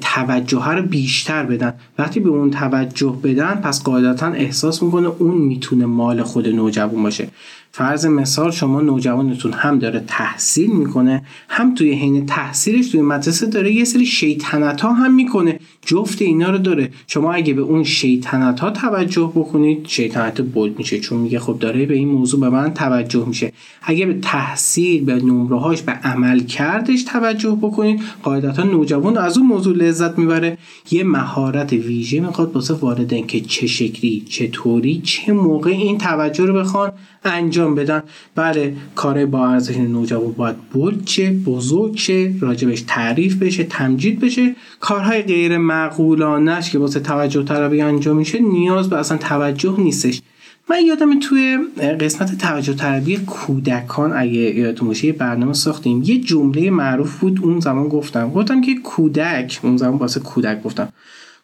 توجه 0.00 0.68
رو 0.68 0.82
بیشتر 0.82 1.42
بدن. 1.42 1.74
وقتی 1.98 2.20
به 2.20 2.28
اون 2.28 2.50
توجه 2.50 3.18
بدن 3.24 3.54
پس 3.54 3.82
قاعدتا 3.82 4.26
احساس 4.26 4.82
می‌کنه 4.82 5.08
اون 5.18 5.38
می‌تونه 5.38 5.86
مال 5.86 6.22
خود 6.22 6.48
نوجوان 6.48 7.02
باشه. 7.02 7.28
فرض 7.72 8.06
مثال 8.06 8.50
شما 8.50 8.80
نوجوانتون 8.80 9.52
هم 9.52 9.78
داره 9.78 10.04
تحصیل 10.06 10.70
می‌کنه 10.70 11.22
هم 11.48 11.74
توی 11.74 11.92
حین 11.92 12.26
تحصیلش 12.26 12.88
توی 12.88 13.02
مدرسه 13.02 13.46
داره 13.46 13.72
یه 13.72 13.84
سری 13.84 14.06
شیطنت 14.06 14.80
ها 14.80 14.92
هم 14.92 15.14
می‌کنه 15.14 15.60
جفت 15.86 16.22
اینا 16.22 16.50
رو 16.50 16.58
داره. 16.58 16.90
شما 17.06 17.32
اگه 17.32 17.54
به 17.54 17.62
اون 17.62 17.84
شیطنت 17.84 18.60
ها 18.60 18.70
توجه 18.70 19.32
بکنید 19.34 19.86
شیطنت 19.86 20.40
بود 20.40 20.78
میشه 20.78 21.00
چون 21.00 21.18
میگه 21.18 21.38
خب 21.38 21.58
داره 21.58 21.86
به 21.86 21.94
این 21.94 22.08
موضوع 22.08 22.40
به 22.40 22.48
من 22.48 22.74
توجه 22.74 23.24
میشه. 23.28 23.52
اگه 23.82 24.06
به 24.06 24.18
تحصیل 24.22 25.04
به 25.04 25.14
نمرهاش 25.14 25.82
به 25.82 25.92
عمل 25.92 26.40
کردش 26.40 27.02
توجه 27.02 27.58
بکنید 27.62 28.00
قاعدتا 28.22 28.62
نوجوان 28.62 29.18
از 29.18 29.38
اون 29.38 29.46
موضوع 29.46 29.76
لذت 29.76 30.18
می‌بره. 30.18 30.58
یه 30.90 31.04
مهارت 31.04 31.72
ویژه 31.72 32.20
می‌خواد 32.20 32.54
واسه 32.54 32.74
والدین 32.74 33.26
که 33.26 33.40
چه 33.40 33.66
شکلی 33.66 34.20
چطوری 34.28 35.00
چه 35.04 35.32
موقع 35.32 35.70
این 35.70 35.98
توجه 35.98 36.44
رو 36.44 36.54
بخوان 36.54 36.92
انجام 37.24 37.74
بدن. 37.74 38.02
بله 38.34 38.76
کار 38.94 39.26
با 39.26 39.48
ارزش 39.48 39.76
نوجوان 39.76 40.32
باید 40.32 40.56
بود 40.56 41.04
چه 41.04 41.30
بزرگ 41.30 41.94
چه 41.94 42.34
راجبش 42.40 42.84
تعریف 42.86 43.36
بشه 43.36 43.64
تمجید 43.64 44.20
بشه. 44.20 44.54
کارهای 44.80 45.22
غیر 45.22 45.58
معقولانش 45.76 46.70
که 46.70 46.78
واسه 46.78 47.00
توجه 47.00 47.42
طلبی 47.42 47.80
انجام 47.80 48.16
میشه 48.16 48.38
نیاز 48.38 48.90
به 48.90 48.96
اصلا 48.96 49.18
توجه 49.18 49.80
نیستش. 49.80 50.22
من 50.70 50.76
یادم 50.86 51.20
توی 51.20 51.58
قسمت 52.00 52.38
توجه 52.38 52.74
طلبی 52.74 53.16
کودکان 53.16 54.12
اگه 54.12 54.32
یادتون 54.32 54.88
باشه 54.88 55.12
برنامه 55.12 55.52
ساختیم. 55.52 56.02
یه 56.02 56.20
جمله 56.20 56.70
معروف 56.70 57.18
بود 57.18 57.40
اون 57.42 57.60
زمان 57.60 57.88
گفتم. 57.88 58.30
گفتم 58.30 58.60
که 58.60 58.74
کودک 58.74 59.60
اون 59.62 59.76
زمان 59.76 59.98
واسه 59.98 60.20
کودک 60.20 60.62
گفتم. 60.62 60.88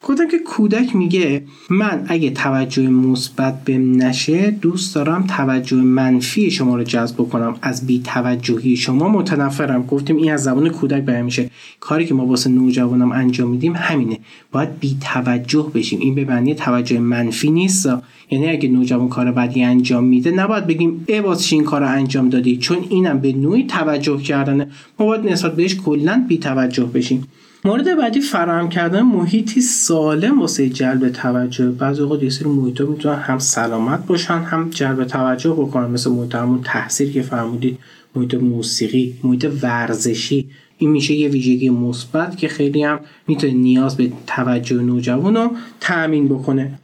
گفتم 0.03 0.29
که 0.29 0.39
کودک 0.39 0.97
میگه 0.97 1.43
من 1.71 2.05
اگه 2.09 2.31
توجه 2.31 2.89
مثبت 2.89 3.65
بهم 3.65 4.03
نشه 4.03 4.51
دوست 4.51 4.95
دارم 4.95 5.27
توجه 5.27 5.77
منفی 5.77 6.51
شما 6.51 6.77
رو 6.77 6.83
جذب 6.83 7.17
کنم 7.17 7.57
از 7.63 7.87
بی 7.87 8.03
توجهی 8.05 8.77
شما 8.77 9.09
متنفرم. 9.09 9.87
گفتیم 9.87 10.17
این 10.17 10.33
از 10.33 10.43
زبان 10.43 10.69
کودک 10.69 11.03
بیان 11.03 11.23
میشه. 11.23 11.51
کاری 11.81 12.07
که 12.07 12.15
ما 12.15 12.27
واسه 12.27 12.51
نوجوانم 12.51 13.13
انجام 13.13 13.51
میدیم 13.51 13.73
همینه. 13.77 14.19
باید 14.53 14.79
بی 14.81 14.97
توجه 15.01 15.71
بشیم. 15.75 16.01
این 16.01 16.15
به 16.15 16.25
معنی 16.25 16.55
توجه 16.55 16.99
منفی 16.99 17.51
نیست. 17.51 17.89
یعنی 18.33 18.49
اگه 18.49 18.69
نوجوان 18.69 19.09
کار 19.09 19.33
بدی 19.33 19.63
انجام 19.63 20.05
میده 20.05 20.31
نباید 20.31 20.67
بگیم 20.67 21.05
ای 21.07 21.21
واسه 21.21 21.57
این 21.57 21.65
کار 21.65 21.83
انجام 21.83 22.29
دادی؟ 22.29 22.57
چون 22.57 22.79
اینم 22.89 23.19
به 23.19 23.33
نوعی 23.33 23.65
توجه 23.65 24.19
کردنه. 24.19 24.67
ما 24.99 25.07
باید 25.07 25.29
نسبت 25.29 25.57
بهش 25.57 25.77
کلا 25.77 26.25
بی 26.29 26.39
توجه 26.39 26.85
بشیم. 26.85 27.27
مورد 27.65 27.99
بعدی 27.99 28.21
فراهم 28.21 28.69
کردن 28.69 29.03
محیطی 29.03 29.61
سالم 29.61 30.41
واسه 30.41 30.69
جلب 30.69 31.09
توجه. 31.09 31.71
بعضی 31.71 32.03
اوقات 32.03 32.23
یه 32.23 32.31
سری 32.31 32.49
محیطا 32.49 32.85
می‌تونن 32.85 33.15
هم 33.15 33.39
سلامت 33.39 34.07
باشن 34.07 34.39
هم 34.39 34.71
جلب 34.71 35.05
توجه 35.05 35.51
بکنن. 35.51 35.91
مثل 35.91 36.11
محیط 36.11 36.35
همون 36.35 36.61
تحصیل 36.65 37.13
که 37.13 37.23
فرمودید 37.23 37.79
محیط 38.17 38.35
موسیقی 38.35 39.15
محیط 39.25 39.47
ورزشی. 39.63 40.49
این 40.79 40.91
میشه 40.91 41.15
یه 41.15 41.29
ویژگی 41.29 41.71
مثبت 41.71 42.37
که 42.37 42.49
خیلی 42.49 42.83
هم 42.83 43.01
می‌تونه 43.29 43.53
نیاز 43.53 43.97
به 43.97 44.13
توجه 44.27 44.83
نوجوان 44.83 45.37
رو 45.37 45.51
تأمین 45.81 46.29
بکنه. 46.29 46.79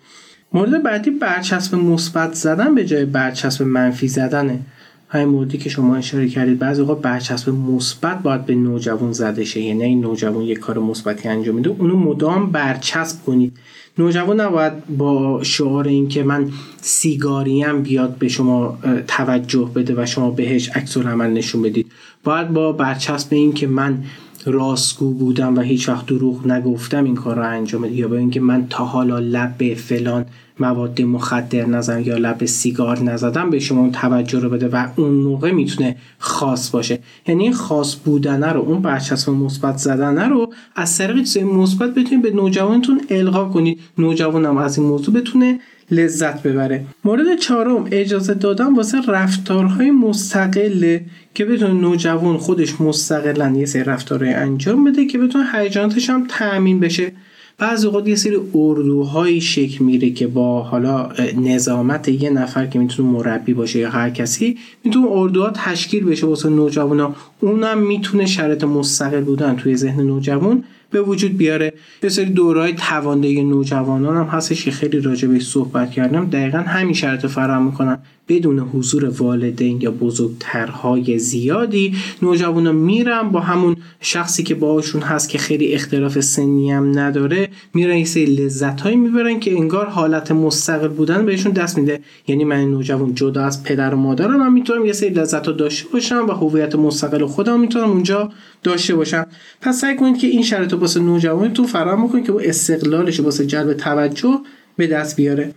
مورد 0.52 0.82
بعدی 0.82 1.10
برچسب 1.10 1.74
مثبت 1.74 2.34
زدن 2.34 2.74
به 2.74 2.84
جای 2.84 3.04
برچسب 3.04 3.64
منفی 3.64 4.08
زدنه. 4.08 4.60
همین 5.08 5.28
موردی 5.28 5.58
که 5.58 5.70
شما 5.70 5.96
اشاره 5.96 6.28
کردید 6.28 6.58
بعضی 6.58 6.80
اوقات 6.80 7.00
برچسب 7.02 7.50
مثبت 7.50 8.22
باید 8.22 8.46
به 8.46 8.54
نوجوان 8.54 9.12
زده 9.12 9.44
شه. 9.44 9.60
یعنی 9.60 9.84
این 9.84 10.00
نوجوان 10.00 10.42
یک 10.42 10.58
کار 10.58 10.78
مثبتی 10.78 11.28
انجام 11.28 11.54
میده 11.54 11.70
اونو 11.70 11.96
مدام 11.96 12.52
برچسب 12.52 13.24
کنید. 13.24 13.56
نوجوان 13.98 14.40
نباید 14.40 14.72
با 14.96 15.42
شعار 15.42 15.88
اینکه 15.88 16.22
من 16.22 16.50
سیگاریم 16.80 17.82
بیاد 17.82 18.18
به 18.18 18.28
شما 18.28 18.78
توجه 19.06 19.70
بده 19.74 20.02
و 20.02 20.06
شما 20.06 20.30
بهش 20.30 20.68
عکس 20.68 20.96
عمل 20.96 21.30
نشون 21.30 21.62
بدید. 21.62 21.86
باید 22.24 22.48
با 22.48 22.72
برچسب 22.72 23.28
این 23.30 23.52
که 23.52 23.66
من 23.66 24.04
راستگو 24.46 25.14
بودم 25.14 25.56
و 25.56 25.60
هیچ 25.60 25.88
وقت 25.88 26.06
دروغ 26.06 26.46
نگفتم 26.46 27.04
این 27.04 27.14
کار 27.14 27.36
رو 27.36 27.48
انجام 27.48 27.84
یا 27.84 28.08
به 28.08 28.18
اینکه 28.18 28.40
من 28.40 28.66
تا 28.70 28.84
حالا 28.84 29.18
لب 29.18 29.74
فلان 29.74 30.26
مواد 30.60 31.02
مخدر 31.02 31.66
نزن 31.66 32.02
یا 32.04 32.16
لب 32.16 32.44
سیگار 32.44 33.02
نزدم 33.02 33.50
به 33.50 33.58
شما 33.58 33.80
اون 33.80 33.92
توجه 33.92 34.40
رو 34.40 34.50
بده 34.50 34.68
و 34.68 34.88
اون 34.96 35.10
موقع 35.10 35.52
می‌تونه 35.52 35.96
خاص 36.18 36.70
باشه. 36.70 36.98
یعنی 37.26 37.52
خاص 37.52 37.96
بودنه 38.04 38.52
رو 38.52 38.60
اون 38.60 38.82
برچسب 38.82 39.30
مثبت 39.30 39.76
زدنه 39.76 40.28
رو 40.28 40.52
از 40.76 40.98
طریق 40.98 41.16
چیزای 41.16 41.44
مثبت 41.44 41.94
بتونید 41.94 42.22
به 42.22 42.30
نوجوانتون 42.30 43.00
القا 43.10 43.44
کنید. 43.44 43.80
نوجوانم 43.98 44.56
از 44.56 44.78
این 44.78 44.86
موضوع 44.86 45.14
بتونه 45.14 45.60
لذت 45.90 46.42
ببره. 46.42 46.84
مورد 47.04 47.38
چهارم 47.38 47.88
اجازه 47.90 48.34
دادن 48.34 48.74
واسه 48.74 48.98
رفتارهای 49.08 49.90
مستقله 49.90 51.04
که 51.34 51.44
بتونه 51.44 51.80
نوجوان 51.80 52.36
خودش 52.36 52.80
مستقلا 52.80 53.54
یه 53.56 53.66
سری 53.66 53.84
رفتارهای 53.84 54.34
انجام 54.34 54.84
بده 54.84 55.06
که 55.06 55.18
بتونه 55.18 55.44
هیجاناتش 55.52 56.10
هم 56.10 56.26
تأمین 56.28 56.80
بشه. 56.80 57.12
بعضی 57.58 57.86
اوقات 57.86 58.08
یه 58.08 58.16
سری 58.16 58.36
اردوهایی 58.54 59.40
شکل 59.40 59.84
میره 59.84 60.10
که 60.10 60.26
با 60.26 60.62
حالا 60.62 61.08
نظامت 61.36 62.08
یه 62.08 62.30
نفر 62.30 62.66
که 62.66 62.78
می‌تونه 62.78 63.08
مربی 63.08 63.54
باشه 63.54 63.78
یا 63.78 63.90
هر 63.90 64.10
کسی 64.10 64.58
می‌تونه 64.84 65.06
اردوها 65.10 65.50
تشکیل 65.54 66.04
بشه 66.04 66.26
واسه 66.26 66.48
نوجوانا 66.48 67.14
اونم 67.40 67.78
می‌تونه 67.78 68.26
شرط 68.26 68.64
مستقل 68.64 69.20
بودن 69.20 69.56
توی 69.56 69.76
ذهن 69.76 70.02
نوجوان. 70.02 70.64
به 70.90 71.02
وجود 71.02 71.36
بیاره. 71.36 71.72
یه 72.02 72.08
سری 72.08 72.24
دورهای 72.24 72.72
تواندهی 72.72 73.44
نوجوانان 73.44 74.16
هم 74.16 74.26
هستش 74.26 74.64
که 74.64 74.70
خیلی 74.70 75.00
راجع 75.00 75.28
بهش 75.28 75.46
صحبت 75.46 75.90
کردم. 75.90 76.30
دقیقا 76.30 76.58
همین 76.58 76.94
شرط 76.94 77.26
فراهم 77.26 77.66
می‌کنن 77.66 77.98
بدون 78.28 78.58
حضور 78.58 79.04
والدین 79.04 79.80
یا 79.80 79.90
بزرگترهای 79.90 81.18
زیادی 81.18 81.94
نوجوانا 82.22 82.72
میرن 82.72 83.22
با 83.22 83.40
همون 83.40 83.76
شخصی 84.00 84.42
که 84.42 84.54
باهاشون 84.54 85.02
هست 85.02 85.28
که 85.28 85.38
خیلی 85.38 85.72
اختلاف 85.72 86.20
سنی 86.20 86.70
هم 86.70 86.98
نداره 86.98 87.48
میرن 87.74 87.96
یه 87.96 88.04
سری 88.04 88.24
لذت 88.24 88.80
هایی 88.80 88.96
می‌برن 88.96 89.40
که 89.40 89.52
انگار 89.52 89.86
حالت 89.86 90.32
مستقل 90.32 90.88
بودن 90.88 91.26
بهشون 91.26 91.52
دست 91.52 91.78
میده. 91.78 92.00
یعنی 92.26 92.44
من 92.44 92.64
نوجوان 92.64 93.14
جدا 93.14 93.44
از 93.44 93.62
پدر 93.62 93.94
و 93.94 93.96
مادرم 93.96 94.42
هم 94.42 94.52
می‌تونم 94.52 94.86
یه 94.86 94.92
سری 94.92 95.10
لذت 95.10 95.46
ها 95.46 95.52
داشته 95.52 95.88
باشم 95.92 96.26
و 96.28 96.32
هویت 96.32 96.74
مستقل 96.74 97.26
خودم 97.26 97.60
می‌تونم 97.60 97.90
اونجا 97.90 98.32
داشته 98.62 98.94
باشم. 98.94 99.26
پس 99.60 99.80
سعی 99.80 99.96
کنید 99.96 100.18
که 100.18 100.26
این 100.26 100.42
شرط 100.42 100.74
واسه 100.80 101.00
نوجوانتون 101.00 101.66
فراهم 101.66 102.08
کنید 102.08 102.26
که 102.26 102.32
با 102.32 102.40
استقلالش 102.40 103.20
واسه 103.20 103.46
جلب 103.46 103.72
توجه 103.72 104.40
به 104.76 104.86
دست 104.86 105.16
بیاره. 105.16 105.54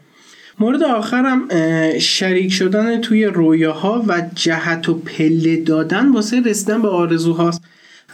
مورد 0.59 0.83
آخرم 0.83 1.47
شریک 1.99 2.51
شدن 2.51 3.01
توی 3.01 3.25
رویاها 3.25 4.05
و 4.07 4.21
جهت 4.35 4.89
و 4.89 4.93
پله 4.93 5.57
دادن 5.57 6.11
واسه 6.11 6.41
رسیدن 6.41 6.81
به 6.81 6.87
آرزوهاست. 6.87 7.61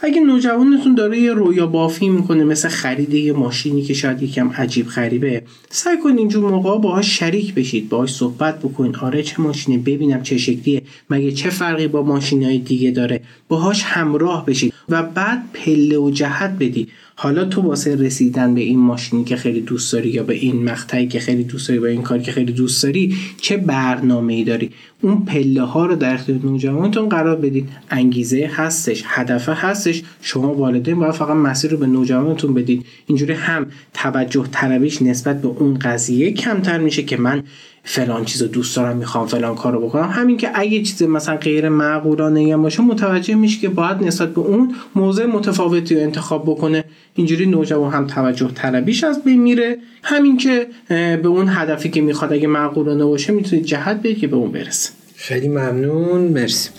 اگه 0.02 0.20
نوجوانتون 0.20 0.94
داره 0.94 1.18
یه 1.18 1.32
رویا 1.32 1.66
بافی 1.66 2.08
می‌کنه 2.08 2.44
مثل 2.44 2.68
خرید 2.68 3.14
یه 3.14 3.32
ماشینی 3.32 3.82
که 3.82 3.94
شاید 3.94 4.22
یکم 4.22 4.50
عجیب 4.50 4.86
غریبه 4.86 5.42
سعی 5.70 5.96
کنید 5.98 6.18
اینجور 6.18 6.50
موقع 6.50 6.78
باهاش 6.78 7.18
شریک 7.18 7.54
بشید 7.54 7.88
باهاش 7.88 8.14
صحبت 8.14 8.58
بکنید 8.58 8.96
آره 8.96 9.22
چه 9.22 9.42
ماشینه؟ 9.42 9.78
ببینم 9.78 10.22
چه 10.22 10.38
شکلیه. 10.38 10.82
مگه 11.10 11.32
چه 11.32 11.50
فرقی 11.50 11.88
با 11.88 12.02
ماشینهای 12.02 12.58
دیگه 12.58 12.90
داره؟ 12.90 13.20
باهاش 13.48 13.82
همراه 13.82 14.46
بشید 14.46 14.74
و 14.88 15.02
بعد 15.02 15.42
پله 15.54 15.98
و 15.98 16.10
جهت 16.10 16.50
بدید. 16.50 16.88
حالا 17.20 17.44
تو 17.44 17.60
واسه 17.60 17.96
رسیدن 17.96 18.54
به 18.54 18.60
این 18.60 18.78
ماشینی 18.78 19.24
که 19.24 19.36
خیلی 19.36 19.60
دوست 19.60 19.92
داری 19.92 20.08
یا 20.08 20.22
به 20.22 20.34
این 20.34 20.64
مقطعی 20.64 21.08
که 21.08 21.20
خیلی 21.20 21.44
دوست 21.44 21.68
داری 21.68 21.80
با 21.80 21.86
این 21.86 22.02
کاری 22.02 22.22
که 22.22 22.32
خیلی 22.32 22.52
دوست 22.52 22.82
داری 22.82 23.16
چه 23.40 23.56
برنامه 23.56 24.32
ای 24.32 24.44
داری؟ 24.44 24.70
اون 25.00 25.24
پله 25.24 25.62
ها 25.62 25.86
رو 25.86 25.96
در 25.96 26.14
اختیار 26.14 26.38
نوجوانتون 26.44 27.08
قرار 27.08 27.36
بدید 27.36 27.68
انگیزه 27.90 28.50
هستش 28.54 29.02
هدف 29.06 29.48
هستش. 29.48 30.02
شما 30.22 30.54
والدین 30.54 30.98
باید 30.98 31.12
فقط 31.12 31.36
مسیر 31.36 31.70
رو 31.70 31.76
به 31.76 31.86
نوجوانتون 31.86 32.54
بدید 32.54 32.86
اینجوری 33.06 33.32
هم 33.32 33.66
توجه 33.94 34.46
طلبیش 34.52 35.02
نسبت 35.02 35.42
به 35.42 35.48
اون 35.48 35.78
قضیه 35.78 36.32
کمتر 36.32 36.78
میشه 36.78 37.02
که 37.02 37.16
من 37.16 37.42
فلان 37.84 38.24
چیز 38.24 38.42
دوست 38.42 38.76
دارم 38.76 38.96
می‌خوام 38.96 39.26
فلان 39.26 39.54
کارو 39.54 39.80
بکنم. 39.80 40.08
همین 40.12 40.36
که 40.36 40.50
اگه 40.54 40.82
چیز 40.82 41.02
مثلا 41.02 41.36
غیر 41.36 41.68
معقولانه 41.68 42.56
باشه 42.56 42.82
متوجه 42.82 43.34
میشه 43.34 43.60
که 43.60 43.68
باید 43.68 44.02
نسبت 44.02 44.34
به 44.34 44.40
اون 44.40 44.74
موضع 44.94 45.26
متفاوتی 45.26 45.94
رو 45.94 46.00
انتخاب 46.00 46.42
بکنه. 46.42 46.84
اینجوری 47.18 47.46
نوجوان 47.46 47.92
هم 47.92 48.06
توجه 48.06 48.50
طلبیش 48.54 49.04
از 49.04 49.24
بین 49.24 49.42
میره. 49.42 49.76
همین 50.02 50.36
که 50.36 50.66
به 50.88 51.28
اون 51.28 51.48
هدفی 51.48 51.88
که 51.88 52.00
می‌خواد 52.00 52.32
اگه 52.32 52.48
معقولانه 52.48 53.04
باشه 53.04 53.32
می‌تونید 53.32 53.64
جهت 53.64 53.96
بدید 53.96 54.18
که 54.18 54.26
به 54.26 54.36
اون 54.36 54.52
برسه. 54.52 54.90
خیلی 55.16 55.48
ممنون. 55.48 56.20
مرسی. 56.20 56.70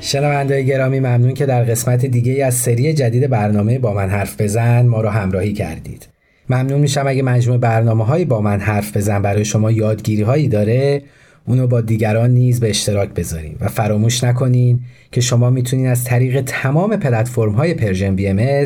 شنونده 0.00 0.62
گرامی 0.62 1.00
ممنون 1.00 1.34
که 1.34 1.46
در 1.46 1.64
قسمت 1.64 2.06
دیگه 2.06 2.44
از 2.44 2.54
سری 2.54 2.94
جدید 2.94 3.30
برنامه 3.30 3.78
با 3.78 3.94
من 3.94 4.08
حرف 4.08 4.40
بزن 4.40 4.86
ما 4.86 5.00
رو 5.00 5.08
همراهی 5.08 5.52
کردید. 5.52 6.06
ممنون 6.50 6.80
میشم 6.80 7.04
اگه 7.06 7.22
مجموع 7.22 7.58
برنامه 7.58 8.04
هایی 8.04 8.24
با 8.24 8.40
من 8.40 8.60
حرف 8.60 8.96
بزن 8.96 9.22
برای 9.22 9.44
شما 9.44 9.70
یادگیری 9.70 10.22
هایی 10.22 10.48
داره 10.48 11.02
اونو 11.46 11.66
با 11.66 11.80
دیگران 11.80 12.30
نیز 12.30 12.60
به 12.60 12.70
اشتراک 12.70 13.08
بذارین 13.08 13.56
و 13.60 13.68
فراموش 13.68 14.24
نکنین 14.24 14.80
که 15.12 15.20
شما 15.20 15.50
می‌تونین 15.50 15.86
از 15.86 16.04
طریق 16.04 16.40
تمام 16.40 16.96
پلتفرم 16.96 17.52
های 17.52 17.74
Persian 17.74 18.16
BMS 18.16 18.64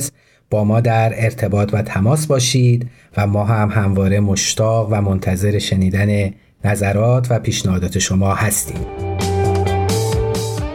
با 0.50 0.64
ما 0.64 0.80
در 0.80 1.12
ارتباط 1.16 1.70
و 1.72 1.82
تماس 1.82 2.26
باشید 2.26 2.90
و 3.16 3.26
ما 3.26 3.44
هم 3.44 3.70
همواره 3.70 4.20
مشتاق 4.20 4.88
و 4.90 5.00
منتظر 5.00 5.58
شنیدن 5.58 6.30
نظرات 6.64 7.26
و 7.30 7.38
پیشنهادات 7.38 7.98
شما 7.98 8.34
هستیم. 8.34 8.86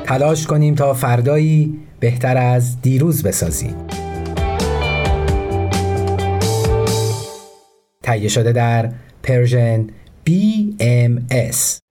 تلاش 0.05 0.47
کنیم 0.47 0.75
تا 0.75 0.93
فردایی 0.93 1.79
بهتر 1.99 2.37
از 2.37 2.81
دیروز 2.81 3.23
بسازیم. 3.23 3.75
تهیه 8.03 8.27
شده 8.27 8.51
در 8.51 8.91
پرژن 9.23 9.87
BMS 10.29 11.88